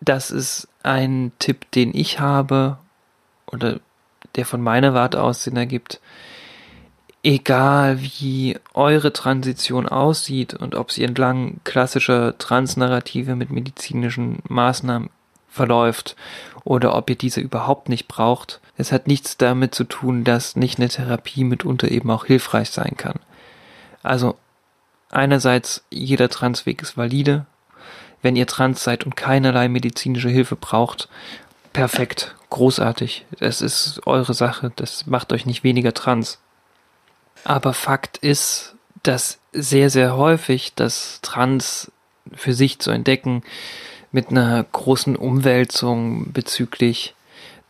[0.00, 2.78] das ist ein Tipp, den ich habe
[3.46, 3.80] oder
[4.36, 6.00] der von meiner Warte aus Sinn ergibt.
[7.26, 15.08] Egal wie eure Transition aussieht und ob sie entlang klassischer Transnarrative mit medizinischen Maßnahmen
[15.48, 16.16] verläuft
[16.64, 20.78] oder ob ihr diese überhaupt nicht braucht, es hat nichts damit zu tun, dass nicht
[20.78, 23.18] eine Therapie mitunter eben auch hilfreich sein kann.
[24.02, 24.36] Also
[25.10, 27.46] einerseits jeder Transweg ist valide,
[28.20, 31.08] wenn ihr trans seid und keinerlei medizinische Hilfe braucht,
[31.72, 33.24] perfekt, großartig.
[33.40, 36.38] Es ist eure Sache, das macht euch nicht weniger trans.
[37.44, 41.92] Aber Fakt ist, dass sehr, sehr häufig das Trans
[42.32, 43.42] für sich zu entdecken
[44.10, 47.14] mit einer großen Umwälzung bezüglich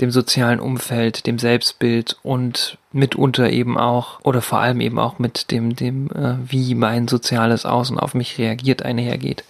[0.00, 5.50] dem sozialen Umfeld, dem Selbstbild und mitunter eben auch oder vor allem eben auch mit
[5.50, 9.44] dem, dem, äh, wie mein soziales Außen auf mich reagiert, einhergeht.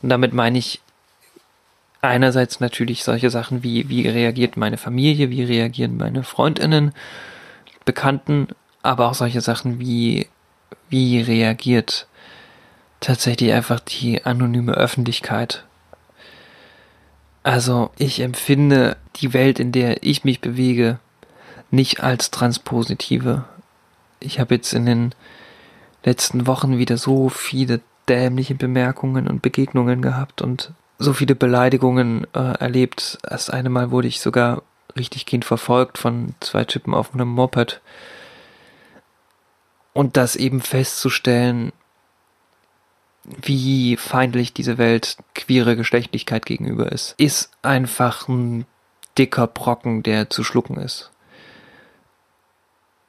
[0.00, 0.80] Und damit meine ich
[2.02, 6.92] einerseits natürlich solche Sachen wie, wie reagiert meine Familie, wie reagieren meine Freundinnen,
[7.84, 8.48] Bekannten,
[8.82, 10.28] aber auch solche Sachen wie,
[10.88, 12.06] wie reagiert
[13.00, 15.64] tatsächlich einfach die anonyme Öffentlichkeit
[17.42, 20.98] also ich empfinde die Welt, in der ich mich bewege,
[21.70, 23.44] nicht als transpositive.
[24.18, 25.14] Ich habe jetzt in den
[26.04, 32.58] letzten Wochen wieder so viele dämliche Bemerkungen und Begegnungen gehabt und so viele Beleidigungen äh,
[32.58, 33.18] erlebt.
[33.22, 34.62] Das eine Mal wurde ich sogar
[34.96, 37.80] richtig kind verfolgt von zwei Typen auf einem Moped.
[39.92, 41.72] Und das eben festzustellen,
[43.24, 48.66] wie feindlich diese Welt queere Geschlechtlichkeit gegenüber ist, ist einfach ein
[49.18, 51.10] dicker Brocken, der zu schlucken ist.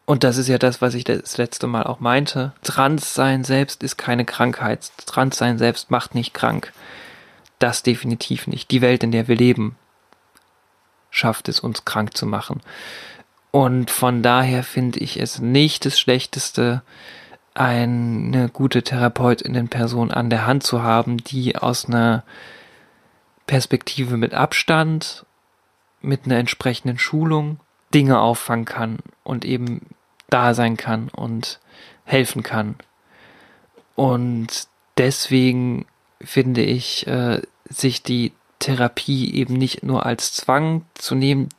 [0.06, 2.54] Und das ist ja das, was ich das letzte Mal auch meinte.
[2.64, 4.92] Transsein selbst ist keine Krankheit.
[5.06, 6.74] Transsein selbst macht nicht krank.
[7.60, 8.72] Das definitiv nicht.
[8.72, 9.78] Die Welt, in der wir leben,
[11.12, 12.62] schafft es uns krank zu machen.
[13.52, 16.82] Und von daher finde ich es nicht das Schlechteste,
[17.54, 22.24] eine gute Therapeutin-Person an der Hand zu haben, die aus einer
[23.46, 25.26] Perspektive mit Abstand,
[26.02, 27.60] mit einer entsprechenden Schulung
[27.94, 29.82] Dinge auffangen kann und eben
[30.30, 31.60] da sein kann und
[32.06, 32.76] helfen kann.
[33.96, 35.86] Und deswegen
[36.22, 41.50] finde ich, äh, sich die Therapie eben nicht nur als Zwang zu nehmen,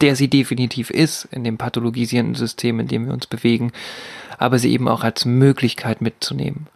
[0.00, 3.72] der sie definitiv ist in dem pathologisierenden System, in dem wir uns bewegen,
[4.38, 6.68] aber sie eben auch als Möglichkeit mitzunehmen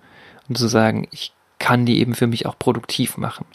[0.48, 3.46] und zu sagen, ich kann die eben für mich auch produktiv machen.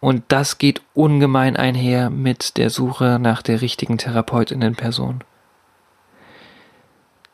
[0.00, 5.22] Und das geht ungemein einher mit der Suche nach der richtigen Therapeutinnenperson.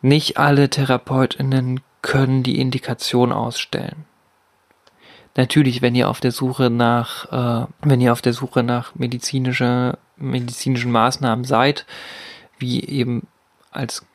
[0.03, 4.05] Nicht alle Therapeutinnen können die Indikation ausstellen.
[5.35, 9.99] Natürlich, wenn ihr auf der Suche nach, äh, wenn ihr auf der Suche nach medizinischer,
[10.19, 11.87] medizinischen Maßnahmen seid,
[12.59, 13.27] wie eben
[13.71, 14.07] als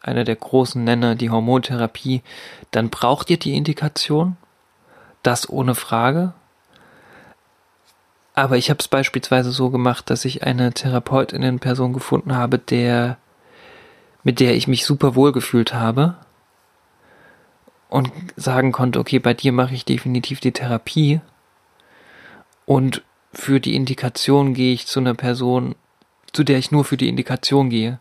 [0.00, 2.22] einer der großen Nenner die Hormontherapie,
[2.70, 4.36] dann braucht ihr die Indikation.
[5.22, 6.32] Das ohne Frage.
[8.34, 13.16] Aber ich habe es beispielsweise so gemacht, dass ich eine Therapeutinnenperson gefunden habe, der,
[14.22, 16.16] mit der ich mich super wohl gefühlt habe
[17.88, 21.20] und sagen konnte, okay, bei dir mache ich definitiv die Therapie
[22.66, 23.02] und
[23.36, 25.74] für die Indikation gehe ich zu einer Person,
[26.32, 27.98] zu der ich nur für die Indikation gehe.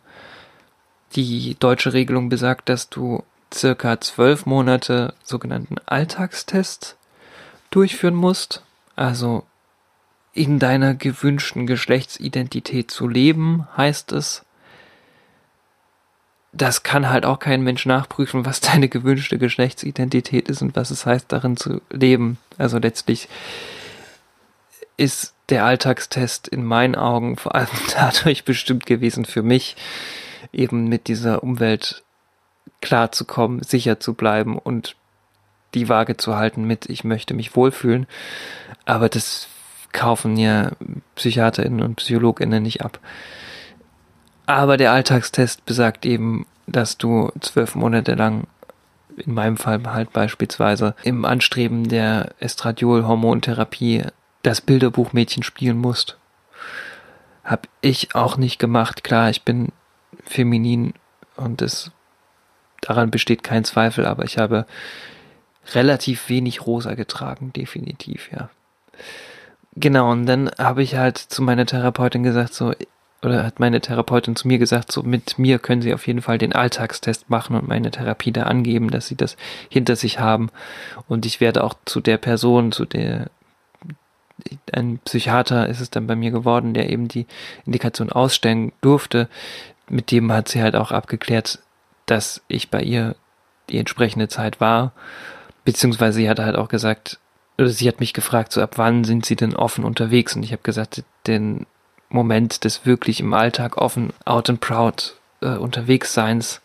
[1.15, 6.95] Die deutsche Regelung besagt, dass du circa zwölf Monate sogenannten Alltagstest
[7.69, 8.63] durchführen musst.
[8.95, 9.43] Also
[10.34, 14.43] in deiner gewünschten Geschlechtsidentität zu leben, heißt es.
[16.54, 21.06] Das kann halt auch kein Mensch nachprüfen, was deine gewünschte Geschlechtsidentität ist und was es
[21.06, 22.38] heißt, darin zu leben.
[22.58, 23.28] Also letztlich
[24.97, 29.75] ist der Alltagstest in meinen Augen vor allem dadurch bestimmt gewesen für mich,
[30.53, 32.03] eben mit dieser Umwelt
[32.81, 34.95] klarzukommen, sicher zu bleiben und
[35.73, 38.08] die Waage zu halten mit, ich möchte mich wohlfühlen.
[38.86, 39.47] Aber das
[39.91, 40.71] kaufen ja
[41.15, 42.99] PsychiaterInnen und PsychologInnen nicht ab.
[44.45, 48.47] Aber der Alltagstest besagt eben, dass du zwölf Monate lang,
[49.17, 54.03] in meinem Fall halt beispielsweise, im Anstreben der Estradiol-Hormontherapie
[54.45, 56.17] das Bilderbuchmädchen spielen musst.
[57.43, 59.03] Hab ich auch nicht gemacht.
[59.03, 59.71] Klar, ich bin
[60.23, 60.93] feminin
[61.36, 61.91] und es
[62.81, 64.65] daran besteht kein Zweifel, aber ich habe
[65.73, 68.49] relativ wenig rosa getragen, definitiv, ja.
[69.75, 72.73] Genau, und dann habe ich halt zu meiner Therapeutin gesagt, so,
[73.21, 76.38] oder hat meine Therapeutin zu mir gesagt, so mit mir können sie auf jeden Fall
[76.38, 79.36] den Alltagstest machen und meine Therapie da angeben, dass sie das
[79.69, 80.49] hinter sich haben.
[81.08, 83.29] Und ich werde auch zu der Person, zu der
[84.71, 87.26] ein Psychiater ist es dann bei mir geworden, der eben die
[87.65, 89.30] Indikation ausstellen durfte.
[89.88, 91.60] Mit dem hat sie halt auch abgeklärt,
[92.06, 93.15] dass ich bei ihr
[93.69, 94.91] die entsprechende Zeit war.
[95.63, 97.19] Beziehungsweise sie hat halt auch gesagt,
[97.58, 100.36] oder sie hat mich gefragt, so ab wann sind sie denn offen unterwegs?
[100.36, 101.65] Und ich habe gesagt, den
[102.10, 106.62] Moment des wirklich im Alltag offen, out and proud äh, unterwegs seins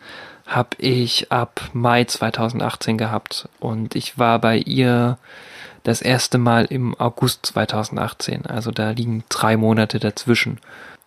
[0.46, 5.16] habe ich ab Mai 2018 gehabt und ich war bei ihr
[5.82, 8.46] das erste Mal im August 2018.
[8.46, 10.58] Also da liegen drei Monate dazwischen.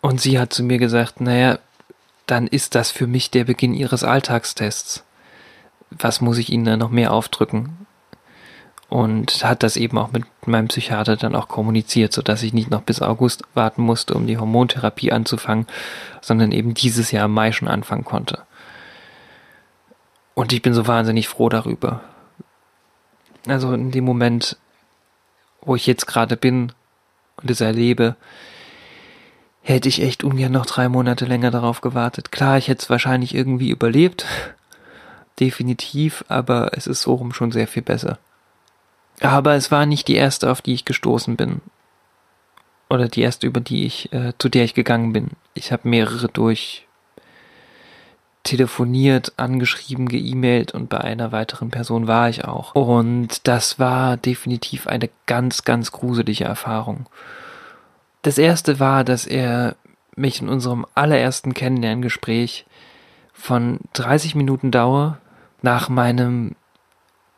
[0.02, 1.60] Und sie hat zu mir gesagt, naja,
[2.26, 5.04] dann ist das für mich der Beginn ihres Alltagstests.
[5.92, 7.86] Was muss ich ihnen da noch mehr aufdrücken?
[8.90, 12.82] Und hat das eben auch mit meinem Psychiater dann auch kommuniziert, sodass ich nicht noch
[12.82, 15.68] bis August warten musste, um die Hormontherapie anzufangen,
[16.22, 18.44] sondern eben dieses Jahr im Mai schon anfangen konnte.
[20.36, 22.02] Und ich bin so wahnsinnig froh darüber.
[23.48, 24.58] Also in dem Moment,
[25.66, 26.72] wo ich jetzt gerade bin
[27.38, 28.16] und es erlebe,
[29.62, 32.32] hätte ich echt ungern noch drei Monate länger darauf gewartet.
[32.32, 34.26] Klar, ich hätte es wahrscheinlich irgendwie überlebt.
[35.40, 38.20] Definitiv, aber es ist so rum schon sehr viel besser.
[39.22, 41.62] Aber es war nicht die erste, auf die ich gestoßen bin.
[42.90, 45.32] Oder die erste, über die ich, äh, zu der ich gegangen bin.
[45.54, 46.86] Ich habe mehrere durch
[48.44, 52.76] telefoniert, angeschrieben, geemailt und bei einer weiteren Person war ich auch.
[52.76, 57.08] Und das war definitiv eine ganz, ganz gruselige Erfahrung.
[58.22, 59.76] Das erste war, dass er
[60.16, 62.66] mich in unserem allerersten Kennenlerngespräch
[63.34, 65.18] von 30 Minuten Dauer
[65.62, 66.56] nach meinem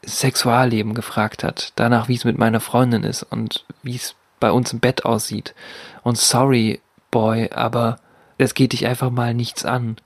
[0.04, 4.74] Sexualleben gefragt hat, danach, wie es mit meiner Freundin ist und wie es bei uns
[4.74, 5.56] im Bett aussieht.
[6.04, 7.98] Und sorry, Boy, aber
[8.38, 9.98] es geht dich einfach mal nichts an.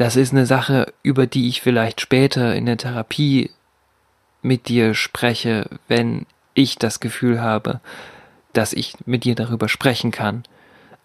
[0.00, 3.50] Das ist eine Sache, über die ich vielleicht später in der Therapie
[4.40, 7.80] mit dir spreche, wenn ich das Gefühl habe,
[8.54, 10.44] dass ich mit dir darüber sprechen kann.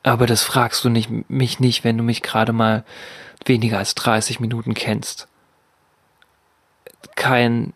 [0.01, 2.85] Aber das fragst du nicht, mich nicht, wenn du mich gerade mal
[3.43, 5.27] weniger als 30 Minuten kennst.
[7.17, 7.73] Kein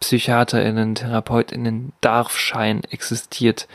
[0.00, 3.68] PsychiaterInnen, TherapeutInnen Darfschein existiert,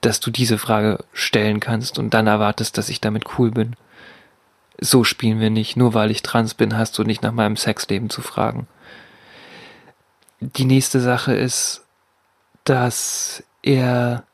[0.00, 3.76] dass du diese Frage stellen kannst und dann erwartest, dass ich damit cool bin.
[4.78, 5.76] So spielen wir nicht.
[5.76, 8.66] Nur weil ich trans bin, hast du nicht nach meinem Sexleben zu fragen.
[10.40, 11.84] Die nächste Sache ist,
[12.64, 14.24] dass er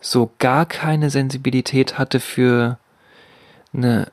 [0.00, 2.78] so gar keine Sensibilität hatte für
[3.74, 4.10] eine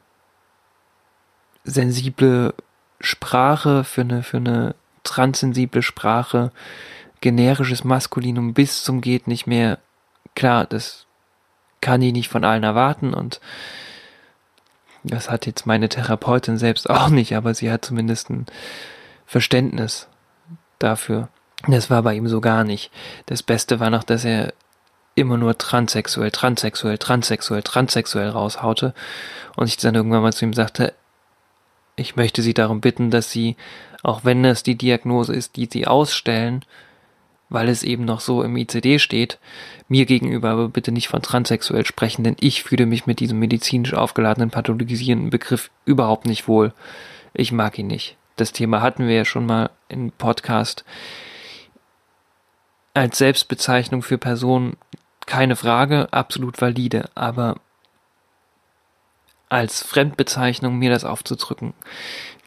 [1.63, 2.53] sensible
[2.99, 6.51] Sprache, für eine, für eine transsensible Sprache,
[7.21, 9.79] generisches Maskulinum bis zum geht nicht mehr.
[10.35, 11.05] Klar, das
[11.81, 13.39] kann ich nicht von allen erwarten und
[15.05, 18.45] das hat jetzt meine Therapeutin selbst auch nicht, aber sie hat zumindest ein
[19.25, 20.07] Verständnis
[20.79, 21.29] dafür.
[21.67, 22.91] Das war bei ihm so gar nicht.
[23.25, 24.53] Das Beste war noch, dass er
[25.15, 28.93] immer nur transsexuell, transsexuell, transsexuell, transsexuell raushaute
[29.55, 30.93] und ich dann irgendwann mal zu ihm sagte,
[31.95, 33.55] ich möchte Sie darum bitten, dass Sie,
[34.03, 36.65] auch wenn das die Diagnose ist, die Sie ausstellen,
[37.49, 39.39] weil es eben noch so im ICD steht,
[39.87, 43.93] mir gegenüber aber bitte nicht von transsexuell sprechen, denn ich fühle mich mit diesem medizinisch
[43.93, 46.73] aufgeladenen pathologisierenden Begriff überhaupt nicht wohl.
[47.33, 48.17] Ich mag ihn nicht.
[48.35, 50.83] Das Thema hatten wir ja schon mal im Podcast
[52.93, 54.77] als Selbstbezeichnung für Personen
[55.25, 57.57] keine Frage, absolut valide, aber
[59.49, 61.73] als Fremdbezeichnung mir das aufzudrücken,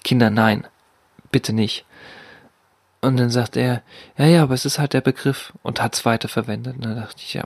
[0.04, 0.66] Kinder, nein,
[1.30, 1.84] bitte nicht.
[3.00, 3.82] Und dann sagt er,
[4.16, 6.76] ja, ja, aber es ist halt der Begriff und hat es weiterverwendet.
[6.76, 7.44] Und dann dachte ich, ja,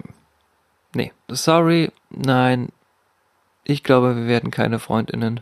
[0.95, 2.71] nee, sorry, nein,
[3.65, 5.41] ich glaube, wir werden keine Freundinnen.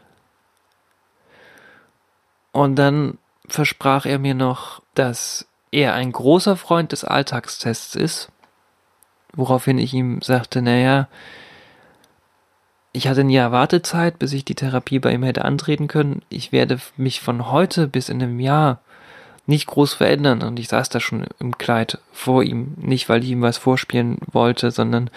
[2.53, 8.31] Und dann versprach er mir noch, dass er ein großer Freund des Alltagstests ist,
[9.33, 11.09] woraufhin ich ihm sagte, naja,
[12.93, 16.23] ich hatte ein Jahr Wartezeit, bis ich die Therapie bei ihm hätte antreten können.
[16.29, 18.81] Ich werde mich von heute bis in einem Jahr
[19.51, 20.43] nicht groß verändern.
[20.43, 22.75] Und ich saß da schon im Kleid vor ihm.
[22.79, 25.11] Nicht, weil ich ihm was vorspielen wollte, sondern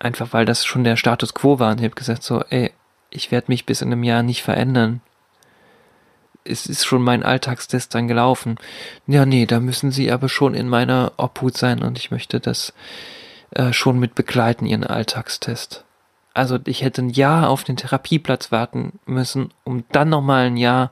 [0.00, 1.70] einfach, weil das schon der Status quo war.
[1.70, 2.72] Und ich habe gesagt so, ey,
[3.10, 5.00] ich werde mich bis in einem Jahr nicht verändern
[6.44, 8.56] es ist schon mein Alltagstest dann gelaufen.
[9.06, 12.72] Ja, nee, da müssen Sie aber schon in meiner Obhut sein und ich möchte das
[13.50, 15.84] äh, schon mit begleiten, Ihren Alltagstest.
[16.34, 20.90] Also ich hätte ein Jahr auf den Therapieplatz warten müssen, um dann nochmal ein Jahr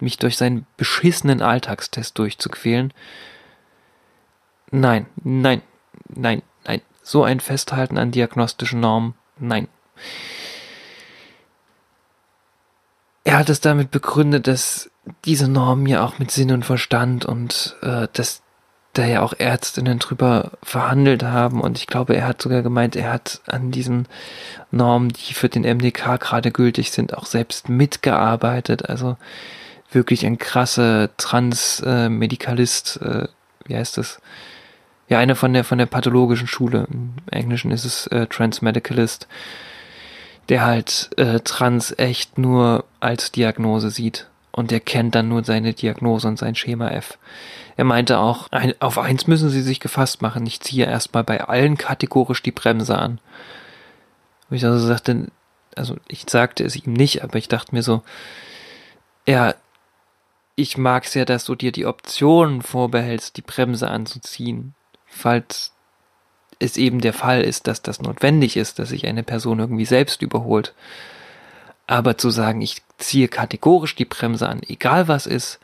[0.00, 2.92] mich durch seinen beschissenen Alltagstest durchzuquälen.
[4.70, 5.62] Nein, nein,
[6.08, 6.82] nein, nein.
[7.02, 9.68] So ein Festhalten an diagnostischen Normen, nein.
[13.24, 14.90] Er hat es damit begründet, dass
[15.24, 18.42] diese Normen ja auch mit Sinn und Verstand und äh, dass
[18.92, 23.12] da ja auch Ärztinnen drüber verhandelt haben und ich glaube, er hat sogar gemeint, er
[23.12, 24.06] hat an diesen
[24.70, 28.88] Normen, die für den MDK gerade gültig sind, auch selbst mitgearbeitet.
[28.88, 29.16] Also
[29.90, 33.28] wirklich ein krasser Transmedikalist, äh,
[33.64, 34.20] wie heißt das?
[35.08, 36.86] Ja, einer von der von der pathologischen Schule.
[36.90, 39.26] Im Englischen ist es äh, Transmedicalist,
[40.48, 45.72] der halt äh, Trans echt nur als Diagnose sieht und er kennt dann nur seine
[45.72, 47.18] Diagnose und sein Schema F.
[47.76, 50.46] Er meinte auch, ein, auf eins müssen Sie sich gefasst machen.
[50.46, 53.20] Ich ziehe erstmal bei allen kategorisch die Bremse an.
[54.50, 55.28] Und ich also sagte,
[55.76, 58.02] also ich sagte es ihm nicht, aber ich dachte mir so,
[59.26, 59.54] ja,
[60.54, 64.74] ich mag's ja, dass du dir die Option vorbehältst, die Bremse anzuziehen,
[65.06, 65.72] falls
[66.58, 70.22] es eben der Fall ist, dass das notwendig ist, dass sich eine Person irgendwie selbst
[70.22, 70.74] überholt.
[71.86, 75.58] Aber zu sagen, ich ziehe kategorisch die Bremse an, egal was ist,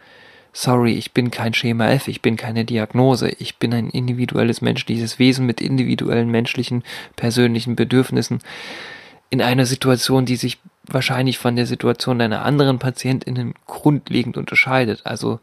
[0.58, 5.18] sorry, ich bin kein Schema F, ich bin keine Diagnose, ich bin ein individuelles menschliches
[5.18, 6.82] Wesen mit individuellen menschlichen,
[7.14, 8.40] persönlichen Bedürfnissen
[9.30, 15.02] in einer Situation, die sich wahrscheinlich von der Situation deiner anderen PatientInnen grundlegend unterscheidet.
[15.04, 15.38] Also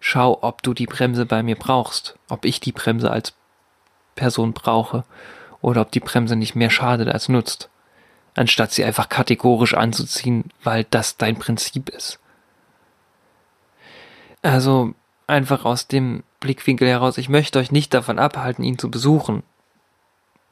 [0.00, 3.32] schau, ob du die Bremse bei mir brauchst, ob ich die Bremse als
[4.16, 5.04] Person brauche
[5.62, 7.70] oder ob die Bremse nicht mehr schadet als nutzt
[8.34, 12.18] anstatt sie einfach kategorisch anzuziehen, weil das dein Prinzip ist.
[14.42, 14.94] Also
[15.26, 19.42] einfach aus dem Blickwinkel heraus, ich möchte euch nicht davon abhalten, ihn zu besuchen.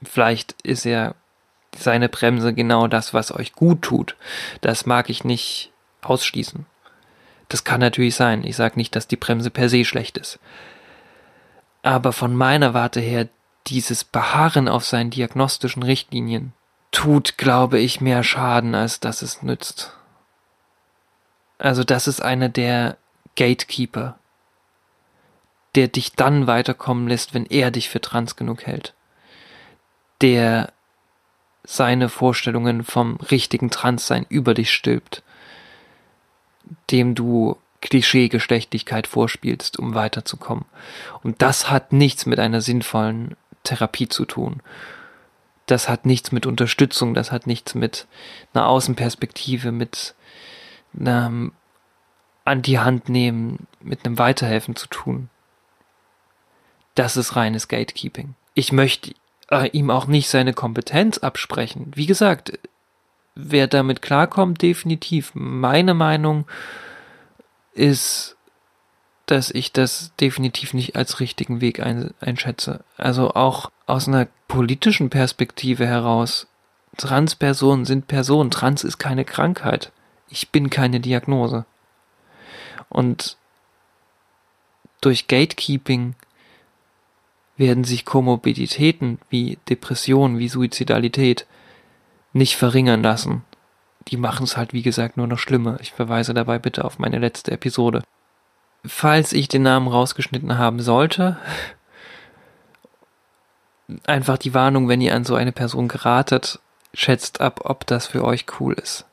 [0.03, 1.15] Vielleicht ist er
[1.77, 4.17] seine Bremse genau das, was euch gut tut.
[4.61, 5.73] Das mag ich nicht
[6.03, 6.67] ausschließen.
[7.49, 8.45] Das kann natürlich sein.
[8.45, 10.39] Ich sage nicht, dass die Bremse per se schlecht ist.
[11.83, 13.29] Aber von meiner Warte her,
[13.67, 16.53] dieses Beharren auf seinen diagnostischen Richtlinien,
[16.91, 19.95] tut, glaube ich, mehr Schaden, als dass es nützt.
[21.59, 22.97] Also das ist einer der
[23.39, 24.19] Gatekeeper,
[25.75, 28.95] der dich dann weiterkommen lässt, wenn er dich für trans genug hält.
[30.21, 30.73] Der
[31.65, 35.23] seine Vorstellungen vom richtigen Transsein über dich stülpt,
[36.91, 40.65] dem du Klischee-Geschlechtlichkeit vorspielst, um weiterzukommen.
[41.23, 44.63] Und das hat nichts mit einer sinnvollen Therapie zu tun
[45.71, 48.07] das hat nichts mit Unterstützung, das hat nichts mit
[48.53, 50.15] einer Außenperspektive, mit
[50.99, 51.53] einem
[52.49, 55.29] an die Hand nehmen, mit einem Weiterhelfen zu tun.
[56.95, 58.35] Das ist reines Gatekeeping.
[58.55, 59.15] Ich möchte
[59.51, 61.93] äh, ihm auch nicht seine Kompetenz absprechen.
[61.95, 62.59] Wie gesagt,
[63.35, 65.31] wer damit klarkommt, definitiv.
[65.35, 66.47] Meine Meinung
[67.73, 68.37] ist,
[69.27, 72.83] dass ich das definitiv nicht als richtigen Weg ein, einschätze.
[72.97, 76.47] Also auch aus einer politischen Perspektive heraus.
[76.97, 78.51] Transpersonen sind Personen.
[78.51, 79.93] Trans ist keine Krankheit.
[80.29, 81.65] Ich bin keine Diagnose.
[82.89, 83.37] Und
[85.01, 86.15] durch Gatekeeping
[87.57, 91.47] werden sich Komorbiditäten wie Depression, wie Suizidalität
[92.33, 93.45] nicht verringern lassen.
[94.09, 95.79] Die machen es halt, wie gesagt, nur noch schlimmer.
[95.81, 98.03] Ich verweise dabei bitte auf meine letzte Episode
[98.85, 101.37] falls ich den Namen rausgeschnitten haben sollte,
[104.07, 106.61] einfach die Warnung, wenn ihr an so eine Person geratet,
[106.95, 109.05] schätzt ab, ob das für euch cool ist.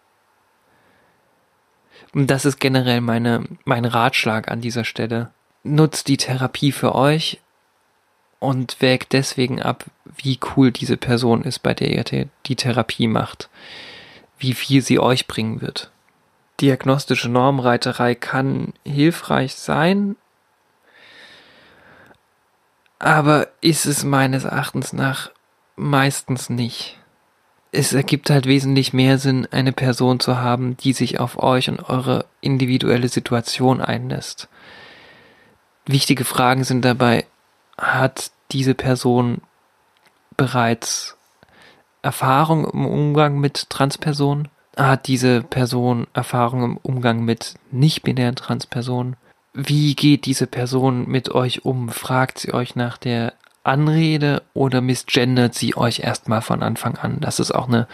[2.15, 5.29] Und das ist generell meine, mein Ratschlag an dieser Stelle.
[5.63, 7.39] Nutzt die Therapie für euch
[8.39, 9.85] und wägt deswegen ab,
[10.17, 13.49] wie cool diese Person ist, bei der ihr die Therapie macht.
[14.39, 15.91] Wie viel sie euch bringen wird
[16.61, 20.15] diagnostische Normreiterei kann hilfreich sein,
[22.99, 25.31] aber ist es meines Erachtens nach
[25.75, 26.97] meistens nicht.
[27.77, 31.89] Es ergibt halt wesentlich mehr Sinn, eine Person zu haben, die sich auf euch und
[31.89, 34.47] eure individuelle Situation einlässt.
[35.85, 37.25] Wichtige Fragen sind dabei,
[37.77, 39.41] hat diese Person
[40.37, 41.17] bereits
[42.01, 44.47] Erfahrung im Umgang mit Transpersonen?
[44.77, 49.17] Hat diese Person Erfahrung im Umgang mit nicht-binären Transpersonen?
[49.53, 51.89] Wie geht diese Person mit euch um?
[51.89, 53.33] Fragt sie euch nach der
[53.65, 57.17] Anrede oder misgendert sie euch erstmal von Anfang an?
[57.19, 57.87] Das ist auch eine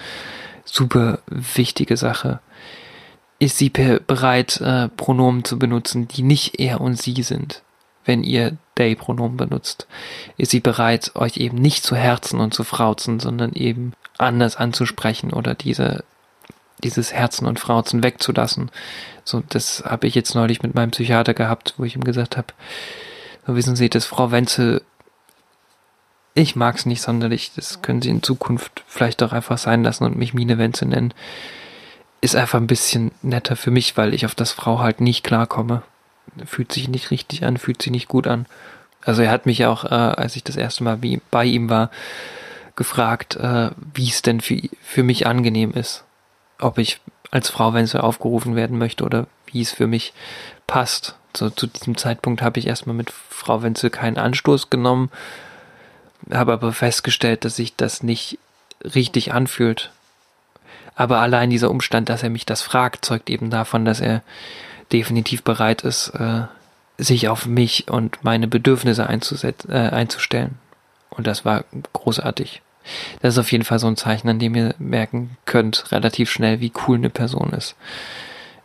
[0.66, 2.40] super wichtige Sache.
[3.40, 7.64] Ist sie bereit, äh, Pronomen zu benutzen, die nicht er und sie sind,
[8.06, 9.88] wenn ihr They-Pronomen benutzt?
[10.38, 15.34] Ist sie bereit, euch eben nicht zu herzen und zu frauzen, sondern eben anders anzusprechen
[15.34, 16.04] oder diese
[16.84, 18.72] dieses Herzen und Frauzen wegzulassen.
[19.24, 22.48] So, das habe ich jetzt neulich mit meinem Psychiater gehabt, wo ich ihm gesagt habe,
[23.46, 24.84] so wissen Sie, dass Frau Wenzel,
[26.34, 30.06] ich mag es nicht sonderlich, das können Sie in Zukunft vielleicht doch einfach sein lassen
[30.06, 31.14] und mich Mine Wenzel nennen.
[32.22, 35.82] Ist einfach ein bisschen netter für mich, weil ich auf das Frau halt nicht klarkomme.
[36.46, 38.46] Fühlt sich nicht richtig an, fühlt sich nicht gut an.
[39.04, 41.00] Also er hat mich auch, äh, als ich das erste Mal
[41.32, 41.90] bei ihm war,
[42.76, 46.06] gefragt, äh, wie es denn für, für mich angenehm ist
[46.62, 47.02] ob ich
[47.32, 50.14] als Frau Wenzel aufgerufen werden möchte oder wie es für mich
[50.68, 51.16] passt.
[51.36, 55.10] So, zu diesem Zeitpunkt habe ich erstmal mit Frau Wenzel keinen Anstoß genommen,
[56.32, 58.38] habe aber festgestellt, dass sich das nicht
[58.84, 59.92] richtig anfühlt.
[60.96, 64.22] Aber allein dieser Umstand, dass er mich das fragt, zeugt eben davon, dass er
[64.92, 66.44] definitiv bereit ist, äh,
[66.98, 70.60] sich auf mich und meine Bedürfnisse äh, einzustellen.
[71.10, 72.62] Und das war großartig.
[73.22, 76.60] Das ist auf jeden Fall so ein Zeichen, an dem ihr merken könnt, relativ schnell,
[76.60, 77.76] wie cool eine Person ist.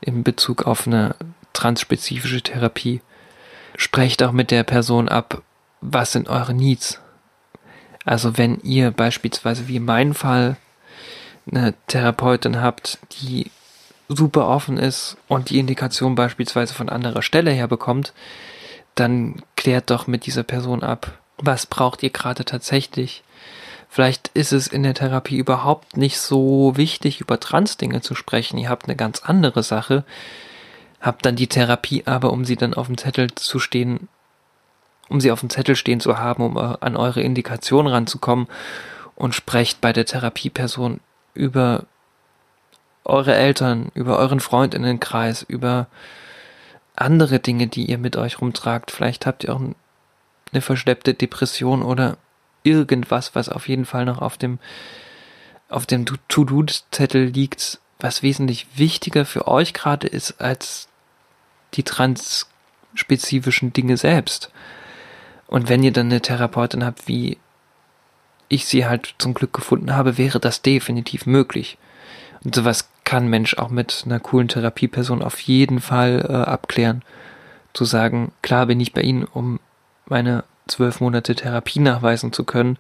[0.01, 1.15] In Bezug auf eine
[1.53, 3.01] transspezifische Therapie.
[3.77, 5.43] Sprecht auch mit der Person ab,
[5.81, 7.01] was sind eure Needs.
[8.07, 10.57] Also wenn ihr beispielsweise wie in meinem Fall
[11.51, 13.51] eine Therapeutin habt, die
[14.09, 18.15] super offen ist und die Indikation beispielsweise von anderer Stelle her bekommt,
[18.95, 23.23] dann klärt doch mit dieser Person ab, was braucht ihr gerade tatsächlich
[23.89, 28.59] Vielleicht ist es in der Therapie überhaupt nicht so wichtig, über Trans-Dinge zu sprechen.
[28.59, 30.05] Ihr habt eine ganz andere Sache,
[31.01, 34.09] habt dann die Therapie aber, um sie dann auf dem Zettel zu stehen,
[35.09, 38.49] um sie auf dem Zettel stehen zu haben, um an eure Indikation ranzukommen
[39.15, 41.01] und sprecht bei der Therapieperson
[41.35, 41.85] über
[43.05, 45.87] eure Eltern, über euren Freundinnenkreis, über
[46.97, 48.91] andere Dinge, die ihr mit euch rumtragt.
[48.91, 52.17] Vielleicht habt ihr auch eine verschleppte Depression oder
[52.63, 54.59] irgendwas, was auf jeden Fall noch auf dem,
[55.69, 60.89] auf dem To-Do-Zettel liegt, was wesentlich wichtiger für euch gerade ist als
[61.75, 64.51] die transspezifischen Dinge selbst.
[65.49, 67.39] Und wenn ihr dann eine Therapeutin habt, wie
[68.49, 71.79] ich sie halt zum Glück gefunden habe, wäre das definitiv möglich.
[72.45, 77.03] Und sowas kann Mensch auch mit einer coolen Therapieperson auf jeden Fall äh, abklären.
[77.73, 79.61] Zu sagen, klar bin ich bei Ihnen, um
[80.07, 82.79] meine zwölf Monate Therapie nachweisen zu können.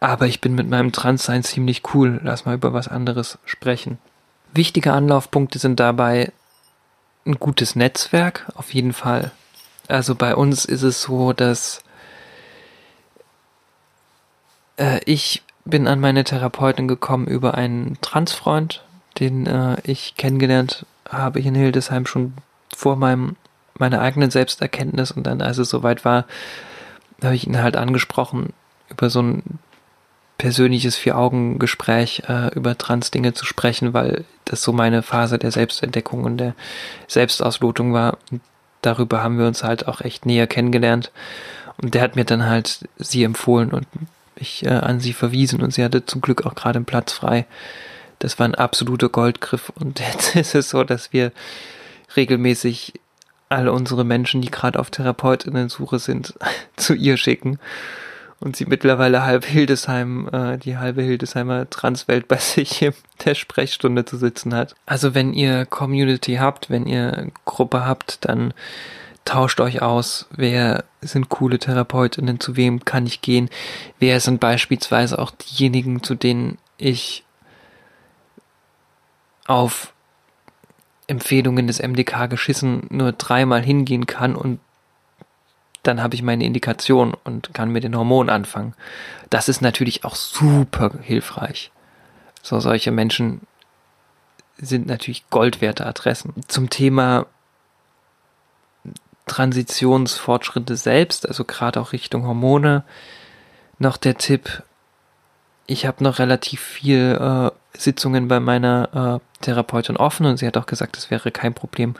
[0.00, 2.20] Aber ich bin mit meinem Transsein ziemlich cool.
[2.22, 3.98] Lass mal über was anderes sprechen.
[4.52, 6.32] Wichtige Anlaufpunkte sind dabei
[7.26, 9.30] ein gutes Netzwerk, auf jeden Fall.
[9.90, 11.82] Also bei uns ist es so, dass
[14.76, 18.84] äh, ich bin an meine Therapeutin gekommen über einen Transfreund,
[19.18, 22.34] den äh, ich kennengelernt habe in Hildesheim schon
[22.74, 23.36] vor meinem
[23.78, 26.26] meine eigenen Selbsterkenntnis und dann, als es soweit war,
[27.22, 28.52] habe ich ihn halt angesprochen,
[28.90, 29.42] über so ein
[30.36, 36.38] persönliches Vier-Augen-Gespräch äh, über Trans-Dinge zu sprechen, weil das so meine Phase der Selbstentdeckung und
[36.38, 36.54] der
[37.08, 38.18] Selbstauslotung war.
[38.30, 38.40] Und
[38.82, 41.10] darüber haben wir uns halt auch echt näher kennengelernt.
[41.82, 43.86] Und der hat mir dann halt sie empfohlen und
[44.36, 47.46] mich äh, an sie verwiesen und sie hatte zum Glück auch gerade einen Platz frei.
[48.18, 51.32] Das war ein absoluter Goldgriff und jetzt ist es so, dass wir
[52.16, 52.94] regelmäßig
[53.48, 56.34] alle unsere Menschen, die gerade auf Therapeutinnen-Suche sind,
[56.76, 57.58] zu ihr schicken
[58.40, 64.04] und sie mittlerweile halb Hildesheim, äh, die halbe Hildesheimer Transwelt bei sich in der Sprechstunde
[64.04, 64.74] zu sitzen hat.
[64.86, 68.54] Also wenn ihr Community habt, wenn ihr Gruppe habt, dann
[69.26, 73.50] tauscht euch aus, wer sind coole Therapeutinnen, zu wem kann ich gehen,
[73.98, 77.24] wer sind beispielsweise auch diejenigen, zu denen ich
[79.46, 79.92] auf
[81.06, 84.60] Empfehlungen des MDK geschissen nur dreimal hingehen kann und
[85.82, 88.74] dann habe ich meine Indikation und kann mit den Hormonen anfangen.
[89.30, 91.70] Das ist natürlich auch super hilfreich.
[92.42, 93.42] So solche Menschen
[94.58, 96.34] sind natürlich goldwerte Adressen.
[96.48, 97.26] Zum Thema
[99.26, 102.84] Transitionsfortschritte selbst, also gerade auch Richtung Hormone,
[103.78, 104.62] noch der Tipp,
[105.66, 110.56] ich habe noch relativ viel äh, Sitzungen bei meiner äh, Therapeutin offen und sie hat
[110.56, 111.94] auch gesagt, es wäre kein Problem,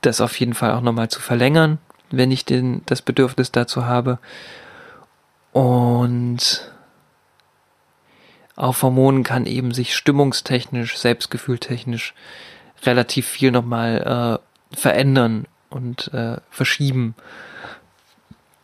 [0.00, 1.78] das auf jeden Fall auch nochmal zu verlängern,
[2.12, 4.18] wenn ich den, das Bedürfnis dazu habe.
[5.52, 6.70] Und
[8.56, 12.14] auf Hormonen kann eben sich stimmungstechnisch, selbstgefühltechnisch
[12.84, 14.40] relativ viel nochmal
[14.72, 17.14] äh, verändern und äh, verschieben.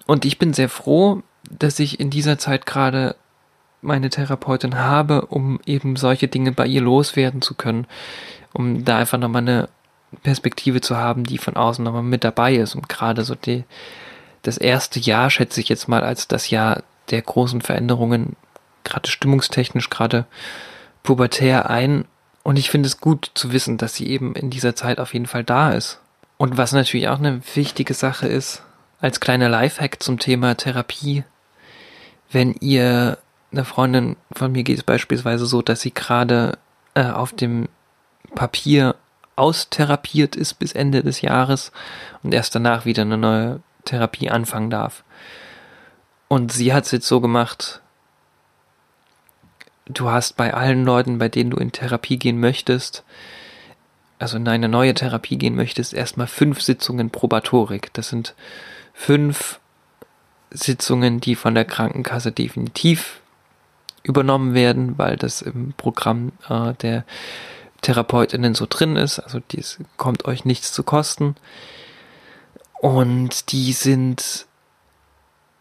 [0.07, 3.17] Und ich bin sehr froh, dass ich in dieser Zeit gerade
[3.81, 7.87] meine Therapeutin habe, um eben solche Dinge bei ihr loswerden zu können,
[8.53, 9.69] um da einfach nochmal eine
[10.23, 12.75] Perspektive zu haben, die von außen nochmal mit dabei ist.
[12.75, 13.65] Und gerade so die,
[14.43, 18.37] das erste Jahr schätze ich jetzt mal als das Jahr der großen Veränderungen,
[18.85, 20.27] gerade stimmungstechnisch, gerade
[21.03, 22.05] pubertär ein.
[22.43, 25.27] Und ich finde es gut zu wissen, dass sie eben in dieser Zeit auf jeden
[25.27, 26.01] Fall da ist.
[26.39, 28.63] Und was natürlich auch eine wichtige Sache ist,
[29.01, 31.25] als kleiner Lifehack zum Thema Therapie,
[32.31, 33.19] wenn ihr
[33.53, 36.59] einer Freundin von mir geht es beispielsweise so, dass sie gerade
[36.95, 37.69] äh, auf dem
[38.35, 38.95] Papier
[39.39, 41.73] austherapiert ist bis Ende des Jahres
[42.23, 45.05] und erst danach wieder eine neue Therapie anfangen darf.
[46.29, 47.81] Und sie hat es jetzt so gemacht,
[49.87, 53.05] du hast bei allen Leuten, bei denen du in Therapie gehen möchtest,
[54.19, 57.93] also in eine neue Therapie gehen möchtest, erstmal fünf Sitzungen Probatorik.
[57.95, 58.35] Das sind
[58.93, 59.61] fünf
[60.51, 63.21] Sitzungen, die von der Krankenkasse definitiv
[64.03, 67.05] übernommen werden, weil das im Programm äh, der
[67.83, 69.19] TherapeutInnen so drin ist.
[69.19, 71.37] Also dies kommt euch nichts zu kosten.
[72.81, 74.47] Und die sind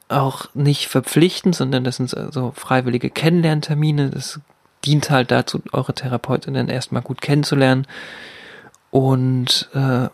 [0.09, 4.09] auch nicht verpflichtend, sondern das sind so freiwillige Kennenlerntermine.
[4.09, 4.39] Das
[4.85, 7.87] dient halt dazu, eure Therapeutinnen erstmal gut kennenzulernen.
[8.89, 10.07] Und äh,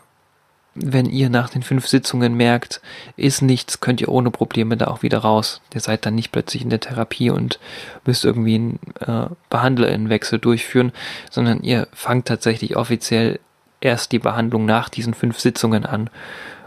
[0.74, 2.80] wenn ihr nach den fünf Sitzungen merkt,
[3.16, 5.60] ist nichts, könnt ihr ohne Probleme da auch wieder raus.
[5.72, 7.60] Ihr seid dann nicht plötzlich in der Therapie und
[8.04, 10.92] müsst irgendwie einen äh, Behandlerinnenwechsel durchführen,
[11.30, 13.38] sondern ihr fangt tatsächlich offiziell
[13.80, 16.10] erst die Behandlung nach diesen fünf Sitzungen an.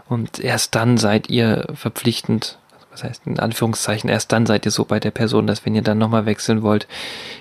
[0.08, 2.58] Und erst dann seid ihr verpflichtend,
[2.90, 5.82] was heißt in Anführungszeichen, erst dann seid ihr so bei der Person, dass wenn ihr
[5.82, 6.86] dann nochmal wechseln wollt,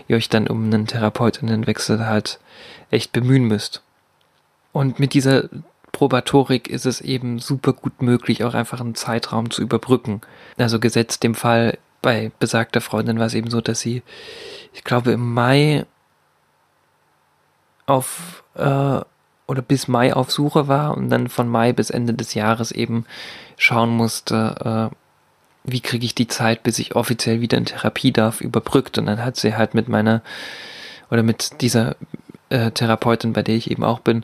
[0.09, 2.39] ihr euch dann um einen Therapeutinnenwechsel halt
[2.91, 3.82] echt bemühen müsst.
[4.74, 5.45] Und mit dieser
[5.91, 10.21] Probatorik ist es eben super gut möglich, auch einfach einen Zeitraum zu überbrücken.
[10.57, 14.03] Also gesetzt dem Fall bei besagter Freundin war es eben so, dass sie,
[14.73, 15.85] ich glaube, im Mai
[17.85, 19.01] auf äh,
[19.47, 23.05] oder bis Mai auf Suche war und dann von Mai bis Ende des Jahres eben
[23.55, 24.95] schauen musste, äh,
[25.63, 28.97] wie kriege ich die Zeit, bis ich offiziell wieder in Therapie darf, überbrückt.
[28.97, 30.21] Und dann hat sie halt mit meiner
[31.09, 31.95] oder mit dieser
[32.49, 34.23] äh, Therapeutin, bei der ich eben auch bin,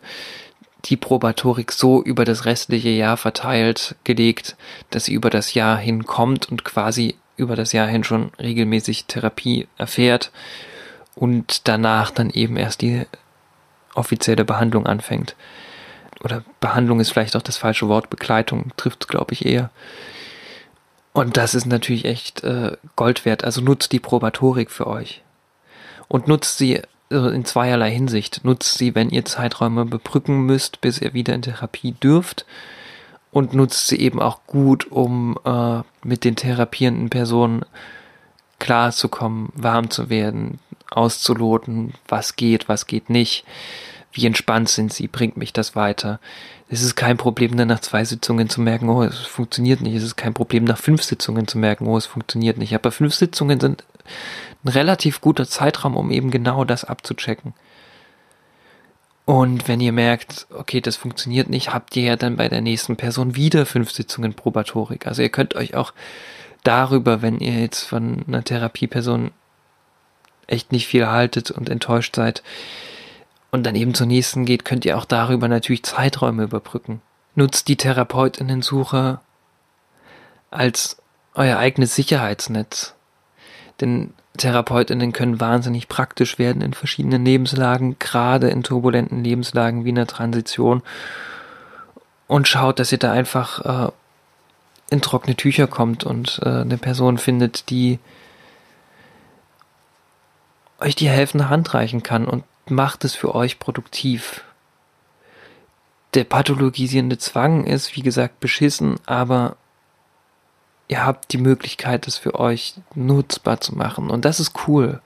[0.86, 4.56] die Probatorik so über das restliche Jahr verteilt gelegt,
[4.90, 9.06] dass sie über das Jahr hin kommt und quasi über das Jahr hin schon regelmäßig
[9.06, 10.32] Therapie erfährt
[11.16, 13.06] und danach dann eben erst die
[13.96, 15.36] offizielle Behandlung anfängt.
[16.24, 19.70] Oder Behandlung ist vielleicht auch das falsche Wort, Begleitung trifft glaube ich eher.
[21.14, 23.44] Und das ist natürlich echt äh, Gold wert.
[23.44, 25.22] Also nutzt die Probatorik für euch.
[26.08, 26.82] Und nutzt sie
[27.14, 28.42] also in zweierlei Hinsicht.
[28.44, 32.46] Nutzt sie, wenn ihr Zeiträume bebrücken müsst, bis ihr wieder in Therapie dürft.
[33.32, 37.66] Und nutzt sie eben auch gut, um äh, mit den therapierenden Personen
[38.60, 40.60] klarzukommen, warm zu werden,
[40.92, 43.44] auszuloten, was geht, was geht nicht,
[44.14, 46.20] wie entspannt sind sie, bringt mich das weiter.
[46.70, 49.96] Es ist kein Problem, dann nach zwei Sitzungen zu merken, oh, es funktioniert nicht.
[49.96, 52.74] Es ist kein Problem, nach fünf Sitzungen zu merken, oh, es funktioniert nicht.
[52.76, 53.84] Aber fünf Sitzungen sind
[54.64, 57.54] ein relativ guter Zeitraum, um eben genau das abzuchecken.
[59.26, 62.98] Und wenn ihr merkt, okay, das funktioniert nicht, habt ihr ja dann bei der nächsten
[62.98, 65.08] Person wieder fünf Sitzungen Probatorik.
[65.08, 65.94] Also ihr könnt euch auch
[66.64, 69.32] darüber, wenn ihr jetzt von einer Therapieperson
[70.46, 72.44] echt nicht viel haltet und enttäuscht seid
[73.54, 77.04] und dann eben zur nächsten geht, könnt ihr auch darüber natürlich Zeiträume überbrücken.
[77.36, 79.20] Nutzt die Therapeutinnen-Suche
[80.50, 80.98] als
[81.36, 82.96] euer eigenes Sicherheitsnetz.
[83.80, 89.96] Denn Therapeutinnen können wahnsinnig praktisch werden in verschiedenen Lebenslagen, gerade in turbulenten Lebenslagen wie in
[89.96, 90.82] der Transition.
[92.26, 93.92] Und schaut, dass ihr da einfach äh,
[94.90, 98.00] in trockene Tücher kommt und äh, eine Person findet, die
[100.80, 104.44] euch die helfende Hand reichen kann und macht es für euch produktiv.
[106.14, 109.58] Der pathologisierende Zwang ist, wie gesagt, beschissen, aber
[110.88, 114.10] ihr habt die Möglichkeit, das für euch nutzbar zu machen.
[114.10, 115.02] Und das ist cool.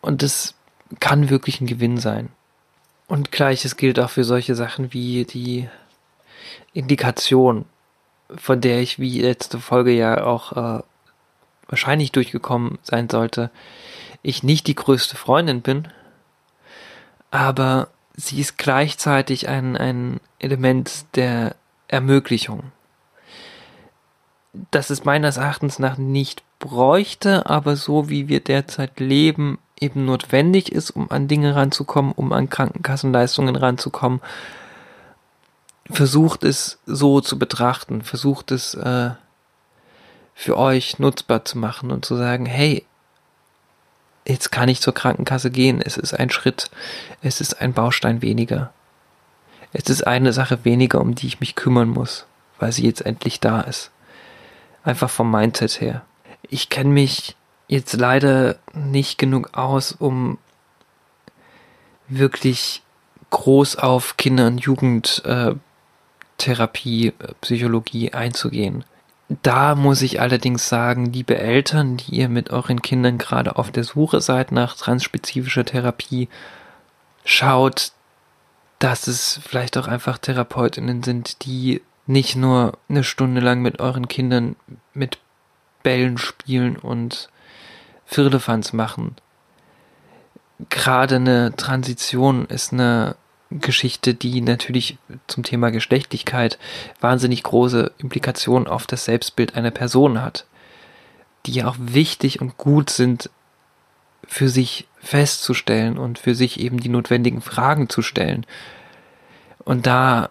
[0.00, 0.54] Und das
[1.00, 2.30] kann wirklich ein Gewinn sein.
[3.08, 5.68] Und gleiches gilt auch für solche Sachen wie die
[6.72, 7.64] Indikation,
[8.36, 10.82] von der ich wie letzte Folge ja auch äh,
[11.66, 13.50] wahrscheinlich durchgekommen sein sollte,
[14.22, 15.88] ich nicht die größte Freundin bin,
[17.30, 21.54] aber sie ist gleichzeitig ein, ein Element der
[21.86, 22.64] Ermöglichung.
[24.70, 30.72] Das es meines Erachtens nach nicht bräuchte, aber so wie wir derzeit leben, eben notwendig
[30.72, 34.20] ist, um an Dinge ranzukommen, um an Krankenkassenleistungen ranzukommen.
[35.90, 39.10] Versucht es so zu betrachten, versucht es äh,
[40.34, 42.84] für euch nutzbar zu machen und zu sagen, hey,
[44.28, 46.70] jetzt kann ich zur Krankenkasse gehen, es ist ein Schritt,
[47.22, 48.72] es ist ein Baustein weniger.
[49.72, 52.26] Es ist eine Sache weniger, um die ich mich kümmern muss,
[52.58, 53.90] weil sie jetzt endlich da ist.
[54.84, 56.02] Einfach vom Mindset her.
[56.48, 60.38] Ich kenne mich jetzt leider nicht genug aus, um
[62.08, 62.82] wirklich
[63.30, 68.84] groß auf Kinder- und Jugendtherapie, äh, Psychologie einzugehen.
[69.28, 73.84] Da muss ich allerdings sagen, liebe Eltern, die ihr mit euren Kindern gerade auf der
[73.84, 76.28] Suche seid nach transspezifischer Therapie,
[77.24, 77.92] schaut,
[78.78, 84.08] dass es vielleicht auch einfach Therapeutinnen sind, die nicht nur eine Stunde lang mit euren
[84.08, 84.56] Kindern
[84.94, 85.18] mit
[85.82, 87.28] Bällen spielen und
[88.06, 89.16] Firlefanz machen.
[90.70, 93.16] Gerade eine Transition ist eine
[93.50, 96.58] Geschichte, die natürlich zum Thema Geschlechtlichkeit
[97.00, 100.44] wahnsinnig große Implikationen auf das Selbstbild einer Person hat,
[101.46, 103.30] die ja auch wichtig und gut sind
[104.26, 108.44] für sich festzustellen und für sich eben die notwendigen Fragen zu stellen.
[109.64, 110.28] Und da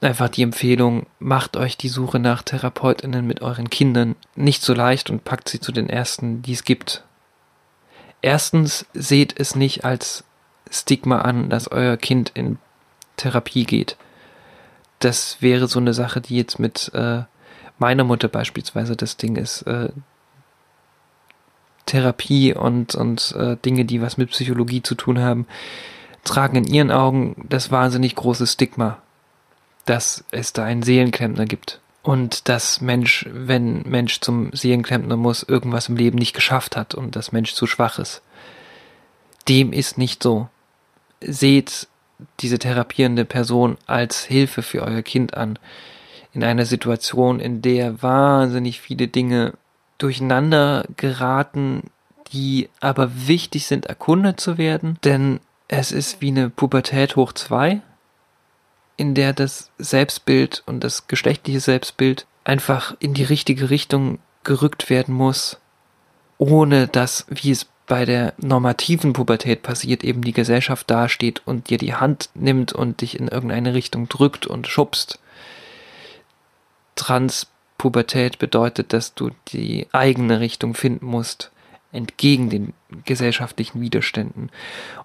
[0.00, 5.10] einfach die Empfehlung, macht euch die Suche nach Therapeutinnen mit euren Kindern nicht so leicht
[5.10, 7.02] und packt sie zu den ersten, die es gibt.
[8.22, 10.24] Erstens seht es nicht als
[10.70, 12.58] Stigma an, dass euer Kind in
[13.16, 13.96] Therapie geht.
[14.98, 17.22] Das wäre so eine Sache, die jetzt mit äh,
[17.78, 19.62] meiner Mutter beispielsweise das Ding ist.
[19.62, 19.90] Äh,
[21.86, 25.46] Therapie und, und äh, Dinge, die was mit Psychologie zu tun haben,
[26.24, 28.98] tragen in ihren Augen das wahnsinnig große Stigma,
[29.86, 31.80] dass es da einen Seelenklempner gibt.
[32.02, 37.16] Und dass Mensch, wenn Mensch zum Seelenklempner muss, irgendwas im Leben nicht geschafft hat und
[37.16, 38.22] dass Mensch zu schwach ist.
[39.48, 40.48] Dem ist nicht so
[41.20, 41.88] seht
[42.40, 45.58] diese therapierende Person als Hilfe für euer Kind an.
[46.32, 49.54] In einer Situation, in der wahnsinnig viele Dinge
[49.98, 51.90] durcheinander geraten,
[52.32, 57.80] die aber wichtig sind, erkundet zu werden, denn es ist wie eine Pubertät hoch zwei,
[58.96, 65.14] in der das Selbstbild und das geschlechtliche Selbstbild einfach in die richtige Richtung gerückt werden
[65.14, 65.58] muss,
[66.38, 71.78] ohne dass, wie es bei der normativen Pubertät passiert, eben die Gesellschaft dasteht und dir
[71.78, 75.18] die Hand nimmt und dich in irgendeine Richtung drückt und schubst.
[76.94, 81.50] Transpubertät bedeutet, dass du die eigene Richtung finden musst,
[81.90, 82.74] entgegen den
[83.06, 84.50] gesellschaftlichen Widerständen.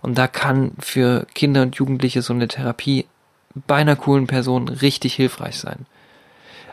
[0.01, 3.05] Und da kann für Kinder und Jugendliche so eine Therapie
[3.67, 5.85] bei einer coolen Person richtig hilfreich sein.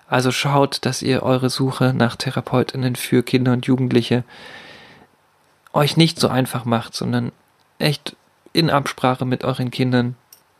[0.09, 4.25] Also schaut, dass ihr eure Suche nach Therapeutinnen für Kinder und Jugendliche
[5.73, 7.33] euch nicht so einfach macht, sondern
[7.79, 8.17] echt
[8.53, 10.17] in Absprache mit euren Kindern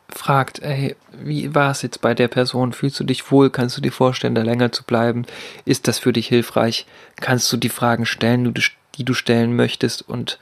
[0.09, 2.73] fragt, ey, wie war es jetzt bei der Person?
[2.73, 3.49] Fühlst du dich wohl?
[3.49, 5.25] Kannst du dir vorstellen, da länger zu bleiben?
[5.65, 6.85] Ist das für dich hilfreich?
[7.19, 8.53] Kannst du die Fragen stellen,
[8.95, 10.39] die du stellen möchtest und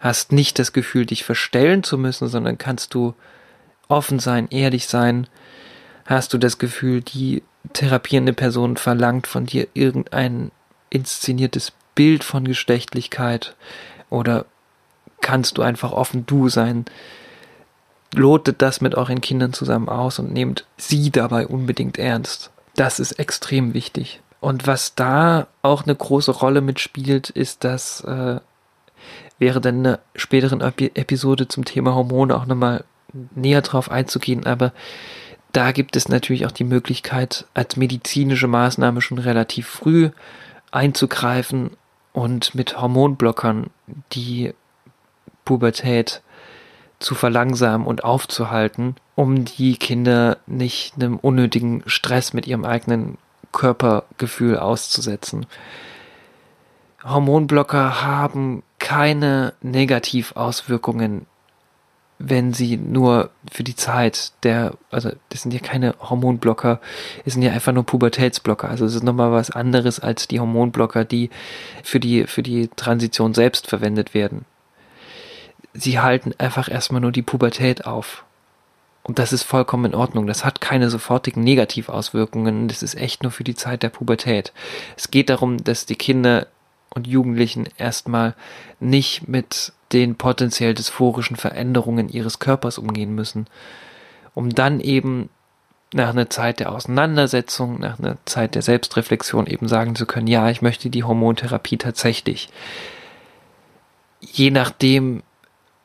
[0.00, 3.14] hast nicht das Gefühl, dich verstellen zu müssen, sondern kannst du
[3.88, 5.26] offen sein, ehrlich sein?
[6.06, 7.42] Hast du das Gefühl, die
[7.72, 10.50] therapierende Person verlangt von dir irgendein
[10.88, 13.54] inszeniertes Bild von Geschlechtlichkeit?
[14.10, 14.44] Oder
[15.20, 16.84] kannst du einfach offen du sein?
[18.14, 22.50] Lotet das mit euren Kindern zusammen aus und nehmt sie dabei unbedingt ernst.
[22.74, 24.20] Das ist extrem wichtig.
[24.40, 28.40] Und was da auch eine große Rolle mitspielt, ist, dass äh,
[29.38, 32.84] wäre dann eine späteren Episode zum Thema Hormone auch nochmal
[33.34, 34.72] näher drauf einzugehen, aber
[35.52, 40.10] da gibt es natürlich auch die Möglichkeit, als medizinische Maßnahme schon relativ früh
[40.70, 41.70] einzugreifen
[42.12, 43.70] und mit Hormonblockern
[44.12, 44.54] die
[45.44, 46.22] Pubertät
[46.98, 53.18] zu verlangsamen und aufzuhalten, um die Kinder nicht einem unnötigen Stress mit ihrem eigenen
[53.52, 55.46] Körpergefühl auszusetzen.
[57.02, 61.26] Hormonblocker haben keine Negativauswirkungen
[62.22, 66.78] wenn sie nur für die Zeit der, also das sind ja keine Hormonblocker,
[67.24, 68.68] es sind ja einfach nur Pubertätsblocker.
[68.68, 71.30] Also es ist nochmal was anderes als die Hormonblocker, die
[71.82, 74.44] für die, für die Transition selbst verwendet werden.
[75.72, 78.24] Sie halten einfach erstmal nur die Pubertät auf.
[79.02, 80.26] Und das ist vollkommen in Ordnung.
[80.26, 82.68] Das hat keine sofortigen Negativauswirkungen.
[82.68, 84.52] Das ist echt nur für die Zeit der Pubertät.
[84.94, 86.48] Es geht darum, dass die Kinder
[86.90, 88.34] und Jugendlichen erstmal
[88.78, 93.46] nicht mit den potenziell dysphorischen Veränderungen ihres Körpers umgehen müssen,
[94.34, 95.28] um dann eben
[95.92, 100.48] nach einer Zeit der Auseinandersetzung, nach einer Zeit der Selbstreflexion eben sagen zu können, ja,
[100.50, 102.48] ich möchte die Hormontherapie tatsächlich.
[104.20, 105.22] Je nachdem,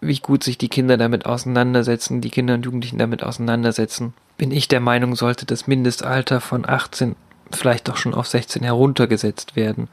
[0.01, 4.68] wie gut sich die Kinder damit auseinandersetzen, die Kinder und Jugendlichen damit auseinandersetzen, bin ich
[4.68, 7.16] der Meinung, sollte das Mindestalter von 18
[7.51, 9.88] vielleicht doch schon auf 16 heruntergesetzt werden.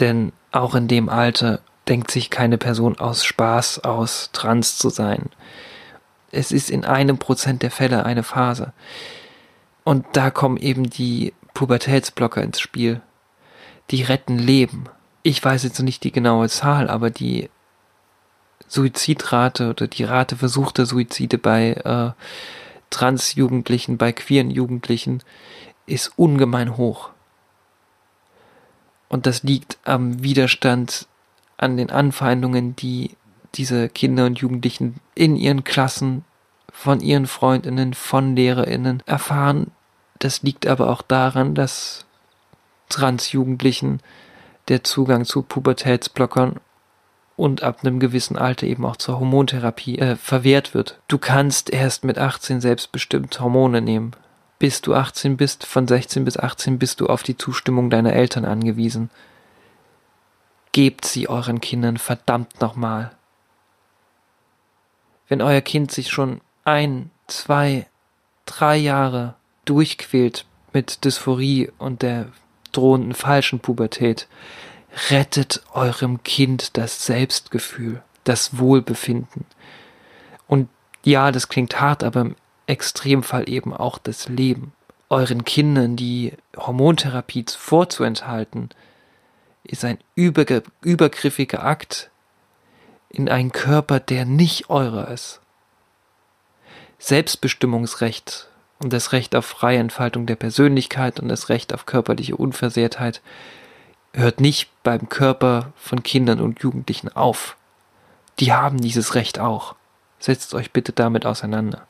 [0.00, 5.30] Denn auch in dem Alter denkt sich keine Person aus Spaß aus, trans zu sein.
[6.30, 8.72] Es ist in einem Prozent der Fälle eine Phase.
[9.84, 13.00] Und da kommen eben die Pubertätsblocker ins Spiel.
[13.90, 14.84] Die retten Leben.
[15.22, 17.50] Ich weiß jetzt nicht die genaue Zahl, aber die
[18.68, 22.12] Suizidrate oder die Rate versuchter Suizide bei äh,
[22.90, 25.22] Transjugendlichen, bei queeren Jugendlichen
[25.86, 27.10] ist ungemein hoch.
[29.08, 31.06] Und das liegt am Widerstand,
[31.62, 33.10] an den Anfeindungen, die
[33.54, 36.24] diese Kinder und Jugendlichen in ihren Klassen,
[36.72, 39.70] von ihren Freundinnen, von Lehrerinnen erfahren.
[40.18, 42.06] Das liegt aber auch daran, dass
[42.88, 44.00] Transjugendlichen
[44.68, 46.56] der Zugang zu Pubertätsblockern
[47.36, 51.00] und ab einem gewissen Alter eben auch zur Hormontherapie äh, verwehrt wird.
[51.08, 54.12] Du kannst erst mit 18 selbstbestimmt Hormone nehmen.
[54.58, 58.44] Bis du 18 bist, von 16 bis 18 bist du auf die Zustimmung deiner Eltern
[58.44, 59.10] angewiesen.
[60.72, 63.12] Gebt sie euren Kindern verdammt nochmal.
[65.28, 67.86] Wenn euer Kind sich schon ein, zwei,
[68.46, 72.28] drei Jahre durchquält mit Dysphorie und der
[72.72, 74.28] drohenden falschen Pubertät,
[75.10, 79.46] rettet eurem Kind das Selbstgefühl, das Wohlbefinden.
[80.46, 80.68] Und
[81.04, 84.72] ja, das klingt hart, aber im Extremfall eben auch das Leben.
[85.08, 88.70] Euren Kindern die Hormontherapie vorzuenthalten,
[89.64, 92.10] ist ein übergriffiger Akt
[93.08, 95.40] in einen Körper, der nicht eurer ist.
[96.98, 98.48] Selbstbestimmungsrecht
[98.78, 103.22] und das Recht auf freie Entfaltung der Persönlichkeit und das Recht auf körperliche Unversehrtheit
[104.14, 107.56] hört nicht beim Körper von Kindern und Jugendlichen auf.
[108.38, 109.74] Die haben dieses Recht auch.
[110.18, 111.86] Setzt euch bitte damit auseinander.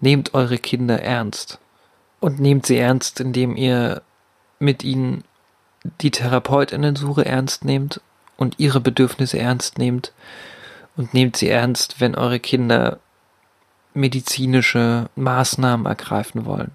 [0.00, 1.58] Nehmt eure Kinder ernst.
[2.20, 4.02] Und nehmt sie ernst, indem ihr
[4.58, 5.24] mit ihnen
[6.00, 8.00] die Therapeutinnensuche ernst nehmt
[8.36, 10.12] und ihre Bedürfnisse ernst nehmt.
[10.96, 13.00] Und nehmt sie ernst, wenn eure Kinder
[13.94, 16.70] medizinische Maßnahmen ergreifen wollen.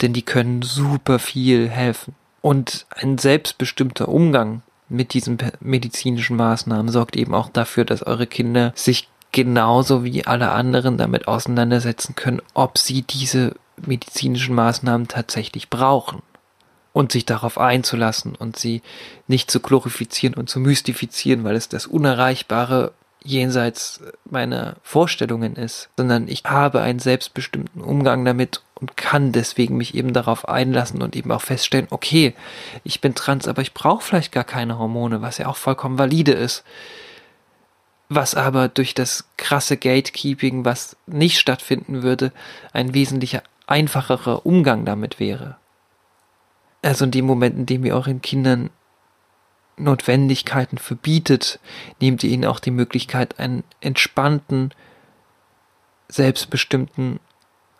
[0.00, 2.14] Denn die können super viel helfen.
[2.40, 8.72] Und ein selbstbestimmter Umgang mit diesen medizinischen Maßnahmen sorgt eben auch dafür, dass eure Kinder
[8.74, 16.22] sich genauso wie alle anderen damit auseinandersetzen können, ob sie diese medizinischen Maßnahmen tatsächlich brauchen
[16.96, 18.80] und sich darauf einzulassen und sie
[19.28, 26.26] nicht zu glorifizieren und zu mystifizieren, weil es das Unerreichbare jenseits meiner Vorstellungen ist, sondern
[26.26, 31.30] ich habe einen selbstbestimmten Umgang damit und kann deswegen mich eben darauf einlassen und eben
[31.32, 32.34] auch feststellen, okay,
[32.82, 36.32] ich bin trans, aber ich brauche vielleicht gar keine Hormone, was ja auch vollkommen valide
[36.32, 36.64] ist.
[38.08, 42.32] Was aber durch das krasse Gatekeeping, was nicht stattfinden würde,
[42.72, 45.58] ein wesentlicher einfacherer Umgang damit wäre.
[46.82, 48.70] Also in dem Moment, in dem ihr euren Kindern
[49.76, 51.60] Notwendigkeiten verbietet,
[52.00, 54.72] nehmt ihr ihnen auch die Möglichkeit, einen entspannten,
[56.08, 57.20] selbstbestimmten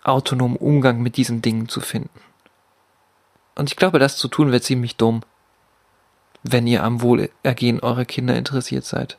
[0.02, 2.20] autonomen Umgang mit diesen Dingen zu finden.
[3.54, 5.22] Und ich glaube, das zu tun wäre ziemlich dumm,
[6.42, 9.18] wenn ihr am Wohlergehen eurer Kinder interessiert seid.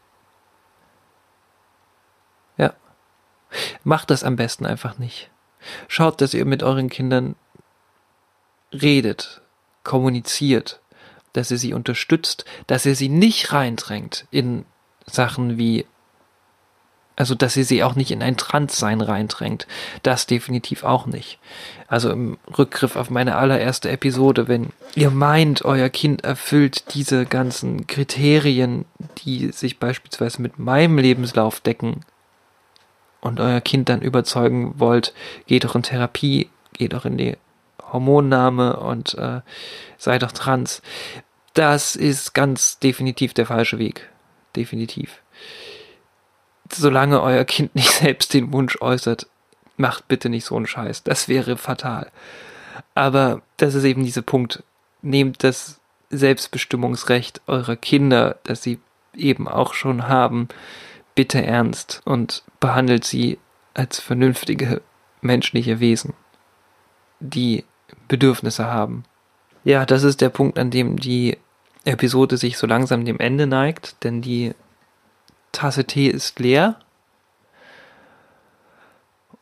[2.58, 2.74] Ja.
[3.84, 5.32] Macht das am besten einfach nicht.
[5.88, 7.36] Schaut, dass ihr mit euren Kindern
[8.72, 9.42] redet,
[9.88, 10.82] kommuniziert,
[11.34, 14.66] dass ihr sie unterstützt, dass ihr sie nicht reindrängt in
[15.06, 15.86] Sachen wie
[17.20, 19.66] also, dass sie sie auch nicht in ein Transsein reindrängt.
[20.04, 21.40] Das definitiv auch nicht.
[21.88, 27.88] Also im Rückgriff auf meine allererste Episode, wenn ihr meint, euer Kind erfüllt diese ganzen
[27.88, 28.86] Kriterien,
[29.26, 32.02] die sich beispielsweise mit meinem Lebenslauf decken,
[33.22, 35.14] und euer Kind dann überzeugen wollt,
[35.46, 37.38] geht doch in Therapie, geht doch in die
[37.92, 39.42] Hormonnahme und äh,
[39.98, 40.82] sei doch trans.
[41.54, 44.10] Das ist ganz definitiv der falsche Weg.
[44.56, 45.22] Definitiv
[46.74, 49.28] solange euer Kind nicht selbst den Wunsch äußert,
[49.78, 51.04] macht bitte nicht so einen Scheiß.
[51.04, 52.12] Das wäre fatal.
[52.96, 54.64] Aber das ist eben dieser Punkt.
[55.02, 55.80] Nehmt das
[56.10, 58.80] Selbstbestimmungsrecht eurer Kinder, das sie
[59.16, 60.48] eben auch schon haben,
[61.16, 63.40] bitte ernst und behandelt sie
[63.74, 64.82] als vernünftige
[65.22, 66.14] menschliche Wesen,
[67.20, 67.66] die
[68.08, 69.04] Bedürfnisse haben.
[69.64, 71.38] Ja, das ist der Punkt, an dem die
[71.86, 74.54] Episode sich so langsam dem Ende neigt, denn die
[75.52, 76.76] Tasse Tee ist leer.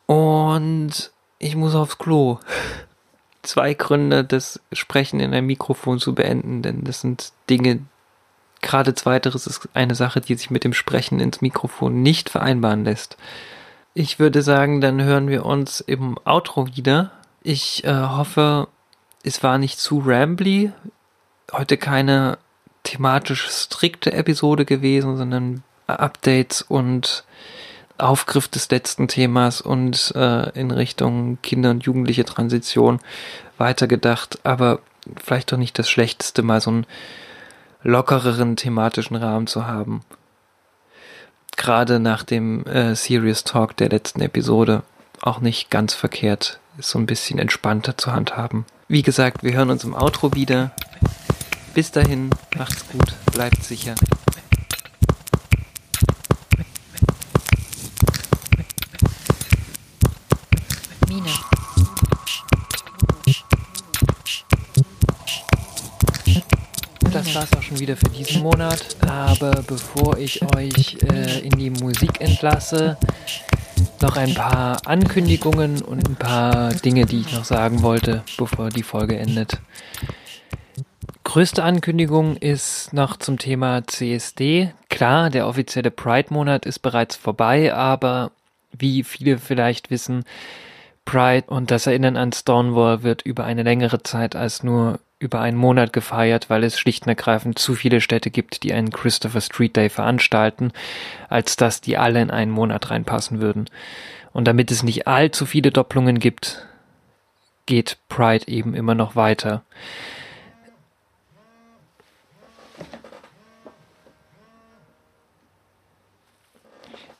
[0.06, 2.40] Und ich muss aufs Klo.
[3.44, 7.82] Zwei Gründe, das Sprechen in einem Mikrofon zu beenden, denn das sind Dinge,
[8.66, 13.18] gerade zweiteres ist eine Sache, die sich mit dem Sprechen ins Mikrofon nicht vereinbaren lässt.
[13.94, 17.12] Ich würde sagen, dann hören wir uns im Outro wieder.
[17.48, 18.70] Ich äh, hoffe,
[19.22, 20.72] es war nicht zu rambly.
[21.52, 22.40] Heute keine
[22.82, 27.24] thematisch strikte Episode gewesen, sondern Updates und
[28.00, 33.00] Aufgriff des letzten Themas und äh, in Richtung Kinder- und Jugendliche Transition
[33.60, 34.80] weitergedacht, aber
[35.24, 36.88] vielleicht doch nicht das Schlechteste, mal so einen
[37.84, 40.02] lockereren thematischen Rahmen zu haben.
[41.56, 44.82] Gerade nach dem äh, Serious Talk der letzten Episode
[45.22, 48.66] auch nicht ganz verkehrt, ist so ein bisschen entspannter zu handhaben.
[48.88, 50.72] Wie gesagt, wir hören uns im Outro wieder.
[51.74, 53.96] Bis dahin, macht's gut, bleibt sicher.
[61.08, 61.30] Mine.
[67.12, 68.98] Das war's auch schon wieder für diesen Monat.
[69.08, 72.98] Aber bevor ich euch äh, in die Musik entlasse,
[74.02, 78.84] noch ein paar Ankündigungen und ein paar Dinge, die ich noch sagen wollte, bevor die
[78.84, 79.60] Folge endet.
[81.24, 84.74] Größte Ankündigung ist noch zum Thema CSD.
[84.90, 88.32] Klar, der offizielle Pride-Monat ist bereits vorbei, aber
[88.72, 90.24] wie viele vielleicht wissen,
[91.06, 95.58] Pride und das Erinnern an Stonewall wird über eine längere Zeit als nur über einen
[95.58, 99.76] Monat gefeiert, weil es schlicht und ergreifend zu viele Städte gibt, die einen Christopher Street
[99.76, 100.72] Day veranstalten,
[101.28, 103.66] als dass die alle in einen Monat reinpassen würden.
[104.32, 106.66] Und damit es nicht allzu viele Doppelungen gibt,
[107.66, 109.64] geht Pride eben immer noch weiter.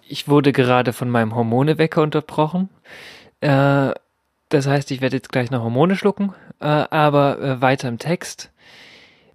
[0.08, 2.70] Ich wurde gerade von meinem Hormonewecker unterbrochen.
[3.42, 3.92] Äh,
[4.56, 8.52] das heißt, ich werde jetzt gleich noch Hormone schlucken, äh, aber äh, weiter im Text.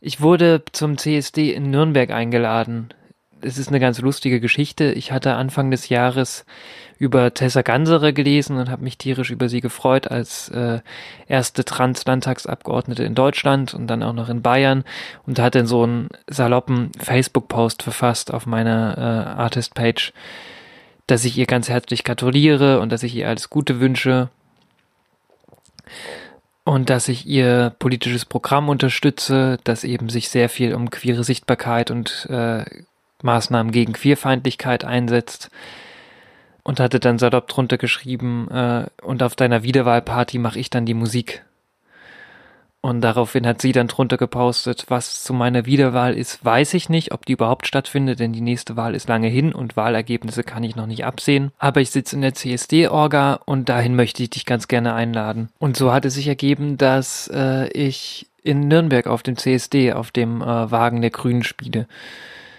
[0.01, 2.89] Ich wurde zum CSD in Nürnberg eingeladen.
[3.43, 4.93] Es ist eine ganz lustige Geschichte.
[4.93, 6.47] Ich hatte Anfang des Jahres
[6.99, 10.81] über Tessa Gansere gelesen und habe mich tierisch über sie gefreut als äh,
[11.27, 14.85] erste Trans-Landtagsabgeordnete in Deutschland und dann auch noch in Bayern
[15.27, 20.15] und hatte so einen saloppen Facebook-Post verfasst auf meiner äh, Artist-Page,
[21.07, 24.31] dass ich ihr ganz herzlich gratuliere und dass ich ihr alles Gute wünsche
[26.65, 31.91] und dass ich ihr politisches Programm unterstütze, das eben sich sehr viel um queere Sichtbarkeit
[31.91, 32.65] und äh,
[33.23, 35.51] Maßnahmen gegen Queerfeindlichkeit einsetzt
[36.63, 40.95] und hatte dann salopp drunter geschrieben, äh, und auf deiner Wiederwahlparty mache ich dann die
[40.95, 41.45] Musik.
[42.83, 47.13] Und daraufhin hat sie dann drunter gepostet, was zu meiner Wiederwahl ist, weiß ich nicht,
[47.13, 50.77] ob die überhaupt stattfindet, denn die nächste Wahl ist lange hin und Wahlergebnisse kann ich
[50.77, 51.53] noch nicht absehen.
[51.59, 55.51] Aber ich sitze in der CSD-Orga und dahin möchte ich dich ganz gerne einladen.
[55.59, 60.11] Und so hat es sich ergeben, dass äh, ich in Nürnberg auf dem CSD, auf
[60.11, 61.87] dem äh, Wagen der Grünen spiele.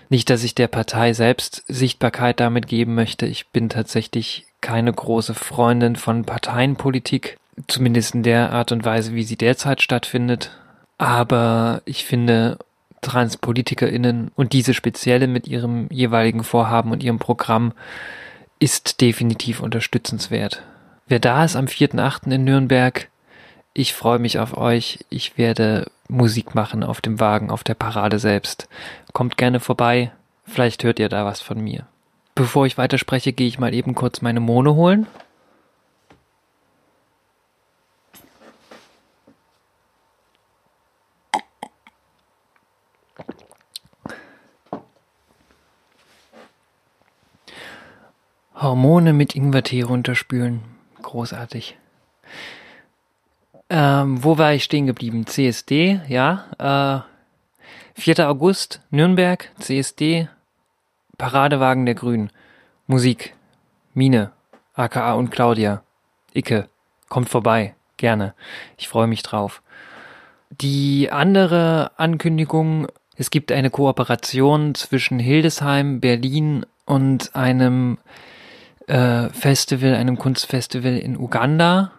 [0.09, 3.25] Nicht, dass ich der Partei selbst Sichtbarkeit damit geben möchte.
[3.25, 7.37] Ich bin tatsächlich keine große Freundin von Parteienpolitik
[7.67, 10.51] zumindest in der Art und Weise, wie sie derzeit stattfindet.
[10.97, 12.57] Aber ich finde,
[13.01, 17.73] TranspolitikerInnen und diese spezielle mit ihrem jeweiligen Vorhaben und ihrem Programm
[18.59, 20.61] ist definitiv unterstützenswert.
[21.07, 22.31] Wer da ist am 4.8.
[22.31, 23.09] in Nürnberg,
[23.73, 24.99] ich freue mich auf euch.
[25.09, 28.67] Ich werde Musik machen auf dem Wagen, auf der Parade selbst.
[29.13, 30.11] Kommt gerne vorbei.
[30.45, 31.85] Vielleicht hört ihr da was von mir.
[32.35, 35.07] Bevor ich weiterspreche, gehe ich mal eben kurz meine Mone holen.
[48.61, 50.61] Hormone mit Ingwertee runterspülen.
[51.01, 51.77] Großartig.
[53.69, 55.25] Ähm, wo war ich stehen geblieben?
[55.25, 57.05] CSD, ja.
[57.95, 58.29] Äh, 4.
[58.29, 60.29] August, Nürnberg, CSD,
[61.17, 62.31] Paradewagen der Grünen.
[62.85, 63.33] Musik,
[63.93, 64.31] Mine,
[64.73, 65.83] aka und Claudia.
[66.33, 66.67] Icke,
[67.09, 68.33] kommt vorbei, gerne.
[68.77, 69.61] Ich freue mich drauf.
[70.49, 77.97] Die andere Ankündigung, es gibt eine Kooperation zwischen Hildesheim, Berlin und einem
[78.91, 81.91] äh, Festival, einem Kunstfestival in Uganda.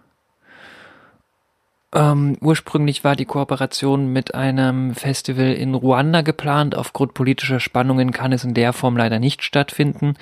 [1.94, 6.74] Ähm, ursprünglich war die Kooperation mit einem Festival in Ruanda geplant.
[6.74, 10.14] Aufgrund politischer Spannungen kann es in der Form leider nicht stattfinden.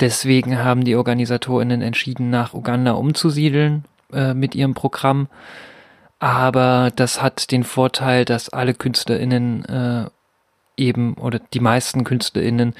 [0.00, 5.28] Deswegen haben die OrganisatorInnen entschieden, nach Uganda umzusiedeln äh, mit ihrem Programm.
[6.18, 10.10] Aber das hat den Vorteil, dass alle KünstlerInnen äh,
[10.76, 12.74] eben oder die meisten KünstlerInnen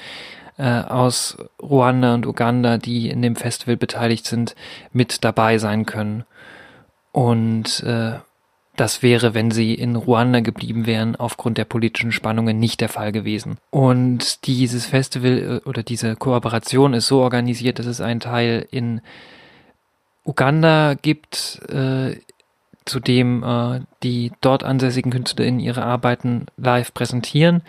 [0.57, 4.55] äh, aus Ruanda und Uganda, die in dem Festival beteiligt sind,
[4.91, 6.25] mit dabei sein können.
[7.11, 8.13] Und äh,
[8.75, 13.11] das wäre, wenn sie in Ruanda geblieben wären, aufgrund der politischen Spannungen nicht der Fall
[13.11, 13.57] gewesen.
[13.71, 19.01] Und dieses Festival äh, oder diese Kooperation ist so organisiert, dass es einen Teil in
[20.23, 22.17] Uganda gibt, äh,
[22.85, 27.63] zu dem äh, die dort ansässigen KünstlerInnen ihre Arbeiten live präsentieren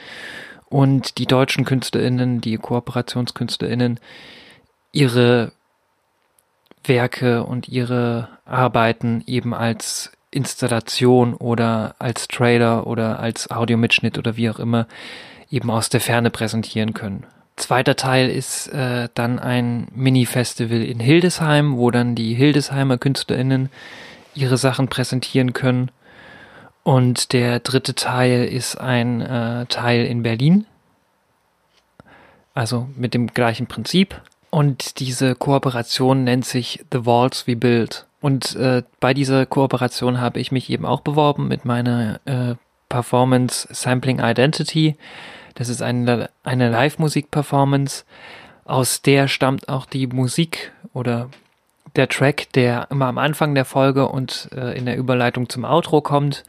[0.69, 4.01] und die deutschen KünstlerInnen, die KooperationskünstlerInnen,
[4.93, 5.53] ihre
[6.85, 14.51] Werke und ihre Arbeiten eben als Installation oder als Trailer oder als Audiomitschnitt oder wie
[14.51, 14.87] auch immer
[15.51, 17.25] eben aus der Ferne präsentieren können.
[17.57, 23.71] Zweiter Teil ist äh, dann ein Mini-Festival in Hildesheim, wo dann die Hildesheimer KünstlerInnen
[24.35, 25.91] ihre Sachen präsentieren können.
[26.89, 30.65] Und der dritte Teil ist ein äh, Teil in Berlin.
[32.55, 34.23] Also mit dem gleichen Prinzip.
[34.49, 38.07] Und diese Kooperation nennt sich The Walls We Build.
[38.23, 42.55] Und äh, bei dieser Kooperation habe ich mich eben auch beworben mit meiner äh,
[42.89, 44.97] Performance Sampling Identity.
[45.57, 48.07] Das ist eine, eine Live-Musik-Performance.
[48.65, 51.29] Aus der stammt auch die Musik oder
[51.99, 56.01] der Track, der immer am Anfang der Folge und äh, in der Überleitung zum Outro
[56.01, 56.45] kommt,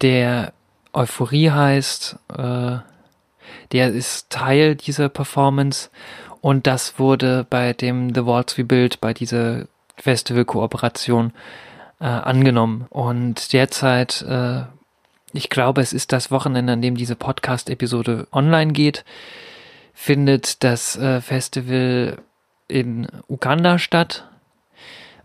[0.00, 0.52] der
[0.92, 2.16] Euphorie heißt.
[2.36, 2.76] Äh,
[3.72, 5.90] der ist Teil dieser Performance
[6.40, 9.66] und das wurde bei dem The Walls We Build, bei dieser
[9.96, 11.32] Festival-Kooperation
[12.00, 12.86] äh, angenommen.
[12.90, 14.62] Und derzeit, äh,
[15.32, 19.04] ich glaube, es ist das Wochenende, an dem diese Podcast-Episode online geht,
[19.94, 22.18] findet das äh, Festival
[22.68, 24.27] in Uganda statt.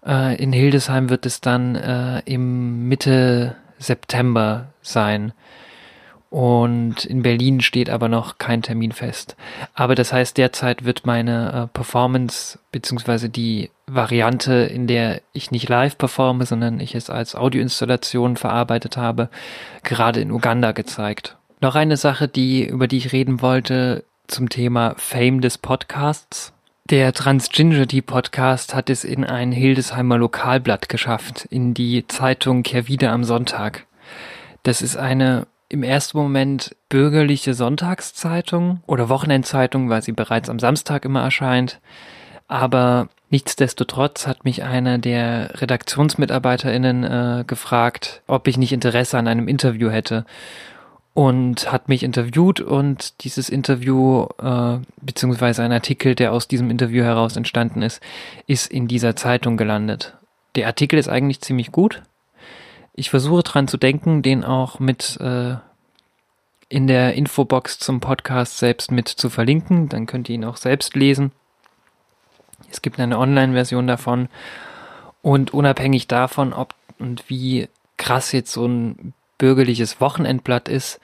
[0.06, 5.34] Äh, in Hildesheim wird es dann äh, im Mitte September sein.
[6.30, 9.36] Und in Berlin steht aber noch kein Termin fest.
[9.76, 15.70] Aber das heißt, derzeit wird meine äh, Performance beziehungsweise die Variante, in der ich nicht
[15.70, 19.30] live performe, sondern ich es als Audioinstallation verarbeitet habe,
[19.84, 21.38] gerade in Uganda gezeigt.
[21.62, 26.52] Noch eine Sache, die, über die ich reden wollte, zum Thema Fame des Podcasts.
[26.90, 33.24] Der Transgingerty Podcast hat es in ein Hildesheimer Lokalblatt geschafft, in die Zeitung Kehrwieder am
[33.24, 33.86] Sonntag.
[34.64, 41.06] Das ist eine im ersten Moment bürgerliche Sonntagszeitung oder Wochenendzeitung, weil sie bereits am Samstag
[41.06, 41.80] immer erscheint.
[42.50, 49.48] Aber nichtsdestotrotz hat mich einer der RedaktionsmitarbeiterInnen äh, gefragt, ob ich nicht Interesse an einem
[49.48, 50.26] Interview hätte.
[51.14, 57.04] Und hat mich interviewt und dieses Interview, äh, beziehungsweise ein Artikel, der aus diesem Interview
[57.04, 58.02] heraus entstanden ist,
[58.48, 60.18] ist in dieser Zeitung gelandet.
[60.56, 62.02] Der Artikel ist eigentlich ziemlich gut
[62.94, 65.56] ich versuche dran zu denken, den auch mit äh,
[66.70, 69.90] in der Infobox zum Podcast selbst mit zu verlinken.
[69.90, 71.32] Dann könnt ihr ihn auch selbst lesen.
[72.72, 74.30] Es gibt eine Online-Version davon.
[75.22, 77.68] Und unabhängig davon, ob und wie
[77.98, 81.00] krass jetzt so ein bürgerliches Wochenendblatt ist,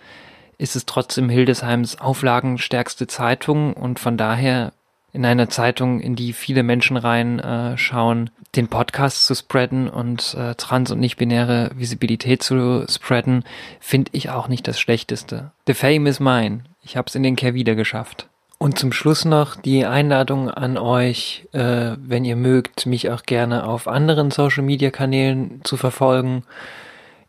[0.58, 4.74] ist es trotzdem Hildesheims auflagenstärkste Zeitung und von daher
[5.12, 10.56] in einer Zeitung, in die viele Menschen reinschauen, äh, den Podcast zu spreaden und äh,
[10.56, 13.44] trans- und nicht-binäre Visibilität zu spreaden,
[13.80, 15.52] finde ich auch nicht das Schlechteste.
[15.66, 16.64] The Fame is mine.
[16.84, 18.28] Ich habe es in den Care wieder geschafft.
[18.58, 23.66] Und zum Schluss noch die Einladung an euch, äh, wenn ihr mögt, mich auch gerne
[23.66, 26.44] auf anderen Social-Media-Kanälen zu verfolgen.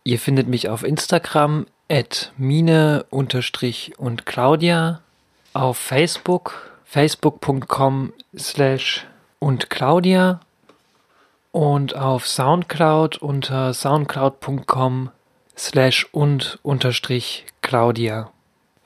[0.04, 5.00] Ihr findet mich auf Instagram at mine und Claudia,
[5.52, 9.06] auf Facebook facebook.com slash
[9.38, 10.40] und Claudia
[11.52, 15.10] und auf Soundcloud unter soundcloud.com
[15.56, 18.30] slash und unterstrich Claudia.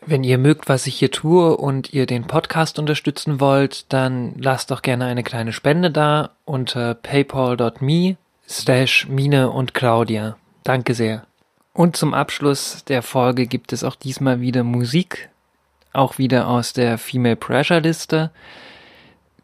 [0.07, 4.70] Wenn ihr mögt, was ich hier tue und ihr den Podcast unterstützen wollt, dann lasst
[4.70, 8.16] doch gerne eine kleine Spende da unter paypal.me
[8.47, 10.36] slash Mine und Claudia.
[10.65, 11.27] Danke sehr.
[11.73, 15.31] Und zum Abschluss der Folge gibt es auch diesmal wieder Musik
[15.95, 18.31] auch wieder aus der Female Pressure Liste.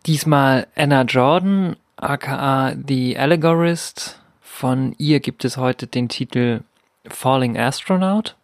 [0.06, 4.20] Diesmal Anna Jordan, aka The Allegorist.
[4.40, 6.62] Von ihr gibt es heute den Titel
[7.06, 8.36] Falling Astronaut.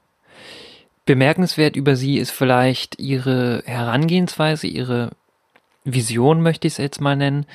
[1.04, 5.10] Bemerkenswert über sie ist vielleicht ihre Herangehensweise, ihre
[5.84, 7.46] Vision möchte ich es jetzt mal nennen.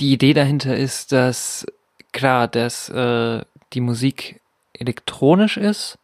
[0.00, 1.66] Die Idee dahinter ist, dass
[2.12, 3.42] klar, dass äh,
[3.72, 4.40] die Musik
[4.74, 5.98] elektronisch ist,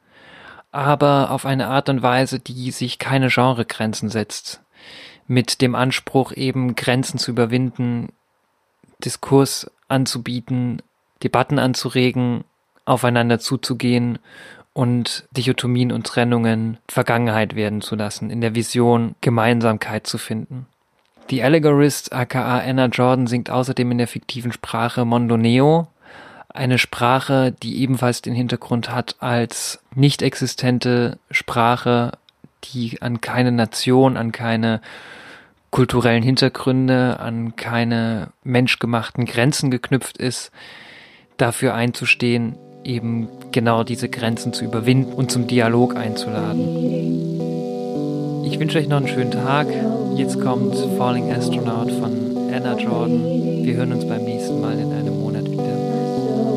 [0.73, 4.61] aber auf eine Art und Weise, die sich keine Genregrenzen setzt.
[5.27, 8.09] Mit dem Anspruch eben Grenzen zu überwinden,
[9.05, 10.83] Diskurs anzubieten,
[11.23, 12.45] Debatten anzuregen,
[12.85, 14.19] aufeinander zuzugehen
[14.73, 20.67] und Dichotomien und Trennungen Vergangenheit werden zu lassen, in der Vision Gemeinsamkeit zu finden.
[21.31, 25.89] Die Allegorist aka Anna Jordan singt außerdem in der fiktiven Sprache Mondoneo,
[26.59, 32.13] eine Sprache, die ebenfalls den Hintergrund hat als nicht existente Sprache,
[32.65, 34.81] die an keine Nation, an keine
[35.71, 40.51] kulturellen Hintergründe, an keine menschgemachten Grenzen geknüpft ist,
[41.37, 47.39] dafür einzustehen, eben genau diese Grenzen zu überwinden und zum Dialog einzuladen.
[48.45, 49.69] Ich wünsche euch noch einen schönen Tag.
[50.17, 53.63] Jetzt kommt Falling Astronaut von Anna Jordan.
[53.63, 54.88] Wir hören uns beim nächsten Mal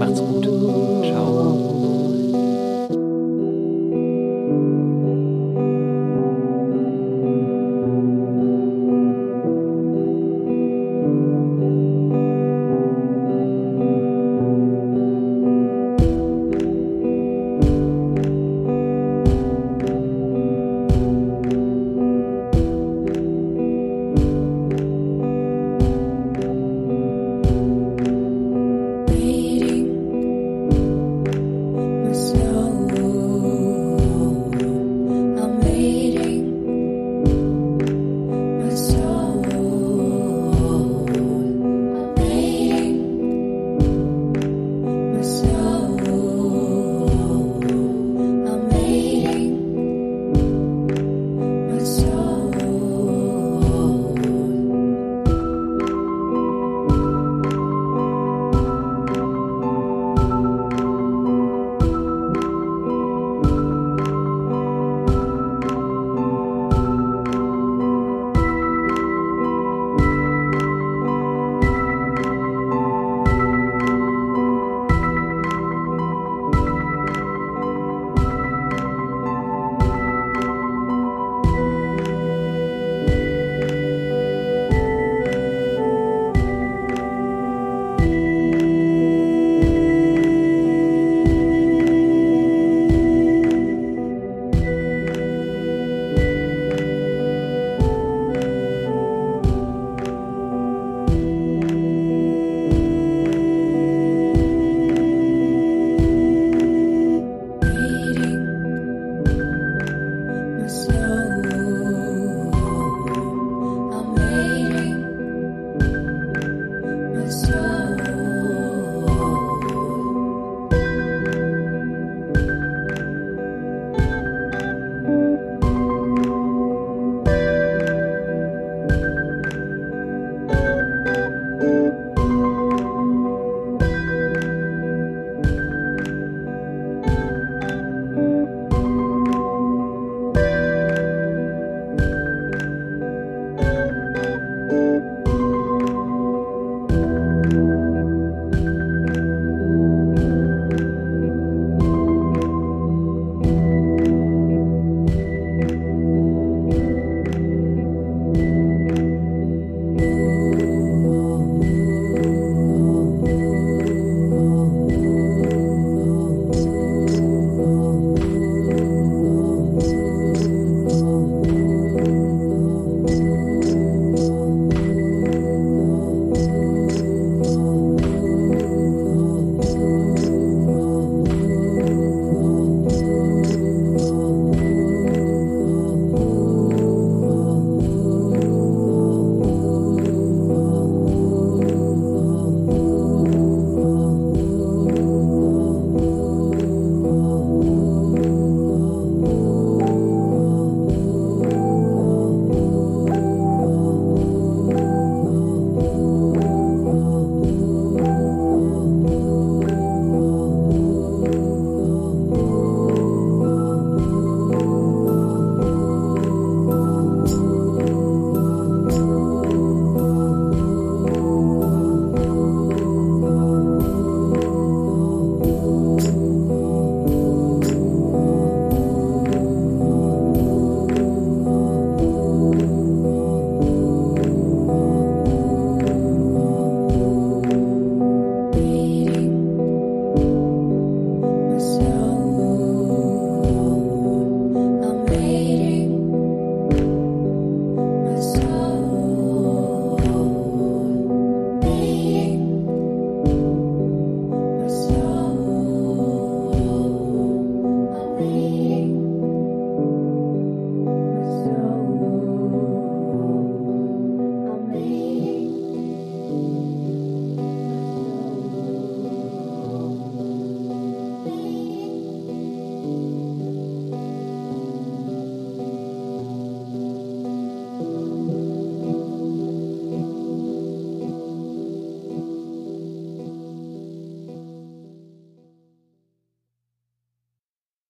[0.01, 0.45] Macht's gut.
[1.03, 1.80] Ciao.